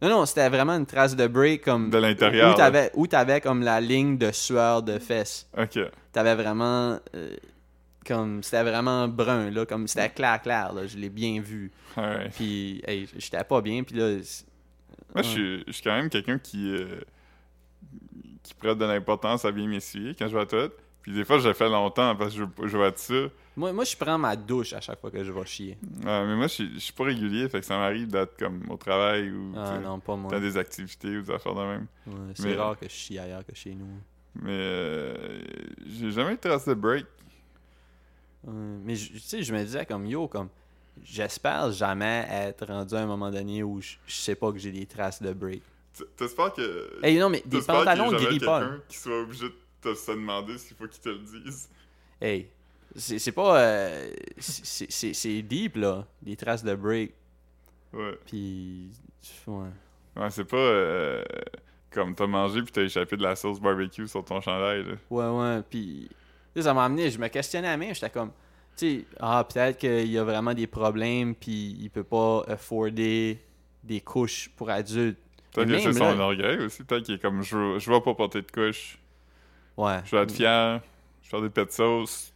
Non, 0.00 0.08
non, 0.08 0.26
c'était 0.26 0.48
vraiment 0.48 0.74
une 0.74 0.86
trace 0.86 1.16
de 1.16 1.26
break 1.26 1.62
comme 1.64 1.90
De 1.90 1.98
l'intérieur, 1.98 2.54
Où 2.54 2.56
t'avais, 2.56 2.90
où 2.94 3.06
t'avais 3.08 3.40
comme 3.40 3.62
la 3.62 3.80
ligne 3.80 4.16
de 4.16 4.30
sueur 4.30 4.82
de 4.82 4.98
fesses. 5.00 5.48
Ok. 5.58 5.78
T'avais 6.12 6.36
vraiment 6.36 6.98
euh, 7.16 7.30
comme 8.08 8.42
c'était 8.42 8.62
vraiment 8.62 9.06
brun 9.06 9.50
là, 9.50 9.66
comme 9.66 9.86
c'était 9.86 10.08
clair 10.10 10.40
clair 10.42 10.72
là, 10.72 10.86
je 10.86 10.96
l'ai 10.98 11.10
bien 11.10 11.40
vu. 11.40 11.70
Puis 12.34 12.80
hey, 12.86 13.06
j'étais 13.16 13.44
pas 13.44 13.60
bien 13.60 13.82
puis 13.84 13.94
là 13.96 14.16
Moi, 15.14 15.22
je 15.22 15.28
suis- 15.28 15.64
je 15.66 15.72
suis 15.72 15.82
quand 15.82 15.94
même 15.96 16.08
quelqu'un 16.10 16.38
qui, 16.38 16.70
euh, 16.74 17.00
qui 18.42 18.54
prête 18.54 18.78
de 18.78 18.84
l'importance 18.84 19.44
à 19.44 19.52
bien 19.52 19.66
m'essuyer 19.68 20.14
quand 20.18 20.28
je 20.28 20.34
vais 20.36 20.42
à 20.42 20.56
la. 20.56 20.68
Puis 21.02 21.12
des 21.12 21.24
fois, 21.24 21.38
je 21.38 21.48
le 21.48 21.54
fais 21.54 21.68
longtemps 21.68 22.14
parce 22.16 22.34
que 22.34 22.40
je, 22.40 22.66
je 22.68 22.76
vais 22.76 22.88
être 22.88 22.98
ça. 22.98 23.14
moi, 23.56 23.72
moi 23.72 23.84
je 23.84 23.96
prends 23.96 24.18
ma 24.18 24.36
douche 24.36 24.72
à 24.74 24.80
chaque 24.80 25.00
fois 25.00 25.10
que 25.10 25.22
je 25.24 25.32
vais 25.32 25.46
chier. 25.46 25.78
Ouais, 26.04 26.26
mais 26.26 26.36
moi, 26.36 26.46
je 26.48 26.52
suis, 26.54 26.74
je 26.74 26.78
suis 26.80 26.92
pas 26.92 27.04
régulier, 27.04 27.48
fait 27.48 27.60
que 27.60 27.66
ça 27.66 27.78
m'arrive 27.78 28.08
d'être 28.08 28.36
comme 28.38 28.62
au 28.68 28.76
travail 28.76 29.30
ou 29.30 29.54
Ah 29.56 29.64
tu 29.70 29.76
sais, 29.76 29.82
non, 29.88 29.98
pas 30.00 30.16
moi. 30.16 30.30
dans 30.30 30.40
des 30.40 30.56
activités 30.58 31.16
ou 31.16 31.22
des 31.22 31.30
affaires 31.30 31.54
de 31.54 31.60
même. 31.62 31.86
Ouais, 32.06 32.14
c'est 32.34 32.44
Mais- 32.44 32.56
rare 32.56 32.78
que 32.78 32.86
je 32.86 32.90
chie 32.94 33.18
ailleurs 33.18 33.44
que 33.46 33.54
chez 33.54 33.74
nous. 33.74 33.86
Mais 34.42 34.50
euh, 34.52 35.40
j'ai 35.86 36.10
jamais 36.10 36.32
eu 36.32 36.36
de 36.36 36.40
trace 36.40 36.66
de 36.68 36.74
break. 36.74 37.06
Mais 38.46 38.94
tu 38.94 39.18
sais, 39.18 39.42
je 39.42 39.52
me 39.52 39.62
disais 39.62 39.84
comme 39.84 40.06
yo 40.06 40.28
comme 40.28 40.48
j'espère 41.04 41.70
jamais 41.72 42.26
être 42.30 42.66
rendu 42.66 42.94
à 42.94 43.00
un 43.00 43.06
moment 43.06 43.30
donné 43.30 43.62
où 43.62 43.80
je, 43.80 43.96
je 44.06 44.14
sais 44.14 44.34
pas 44.34 44.52
que 44.52 44.58
j'ai 44.58 44.72
des 44.72 44.86
traces 44.86 45.22
de 45.22 45.32
break. 45.32 45.62
T'espères 46.16 46.52
que. 46.52 46.98
Hey 47.02 47.18
non 47.18 47.28
mais 47.28 47.42
des 47.44 47.60
pantalons 47.60 48.12
gris 48.12 48.38
pâle. 48.38 48.80
qui 48.88 48.96
soit 48.98 49.20
obligé 49.20 49.48
de 49.48 49.54
te 49.80 49.94
se 49.94 50.12
demander 50.12 50.58
s'il 50.58 50.76
faut 50.76 50.86
qu'il 50.86 51.00
te 51.00 51.08
le 51.08 51.18
dise. 51.44 51.68
Hey, 52.20 52.48
c'est 52.96 53.32
pas 53.32 53.60
euh, 53.60 54.10
c'est- 54.38 55.42
deep 55.42 55.76
là, 55.76 56.06
des 56.22 56.36
traces 56.36 56.64
de 56.64 56.74
break. 56.74 57.12
Ouais. 57.92 58.18
Puis 58.26 58.90
ouais. 59.46 59.68
Ouais, 60.16 60.30
c'est 60.30 60.44
pas 60.44 60.56
euh, 60.56 61.24
comme 61.90 62.14
t'as 62.14 62.26
mangé 62.26 62.62
puis 62.62 62.72
t'as 62.72 62.82
échappé 62.82 63.16
de 63.16 63.22
la 63.22 63.36
sauce 63.36 63.60
barbecue 63.60 64.06
sur 64.08 64.24
ton 64.24 64.40
chandail. 64.40 64.84
Là. 64.84 64.94
Ouais, 65.10 65.28
ouais. 65.28 65.62
Puis 65.68 66.08
sais, 66.60 66.64
ça 66.64 66.74
m'a 66.74 66.84
amené, 66.84 67.10
je 67.10 67.18
me 67.18 67.28
questionnais 67.28 67.68
à 67.68 67.76
même, 67.76 67.94
j'étais 67.94 68.10
comme, 68.10 68.30
tu 68.76 69.00
sais, 69.00 69.04
ah, 69.20 69.44
peut-être 69.48 69.78
qu'il 69.78 70.06
y 70.10 70.18
a 70.18 70.24
vraiment 70.24 70.54
des 70.54 70.66
problèmes, 70.66 71.34
puis 71.34 71.76
il 71.80 71.90
peut 71.90 72.04
pas 72.04 72.44
afforder 72.48 73.38
des 73.82 74.00
couches 74.00 74.50
pour 74.56 74.70
adultes. 74.70 75.18
Peut-être 75.52 75.70
que 75.70 75.78
c'est 75.78 75.92
son 75.98 76.14
là- 76.16 76.24
orgueil 76.24 76.58
aussi. 76.58 76.84
Peut-être 76.84 77.04
qu'il 77.04 77.14
est 77.16 77.18
comme 77.22 77.42
je 77.42 77.56
veux, 77.56 77.78
je 77.78 77.90
veux 77.90 78.00
pas 78.00 78.14
porter 78.14 78.42
de 78.42 78.50
couche. 78.50 78.98
Ouais. 79.76 80.00
Je 80.04 80.14
veux 80.16 80.22
être 80.22 80.32
fier. 80.32 80.80
Je 81.22 81.26
vais 81.26 81.30
faire 81.30 81.42
des 81.42 81.50
pets 81.50 81.66
de 81.68 81.72
sauce. 81.72 82.32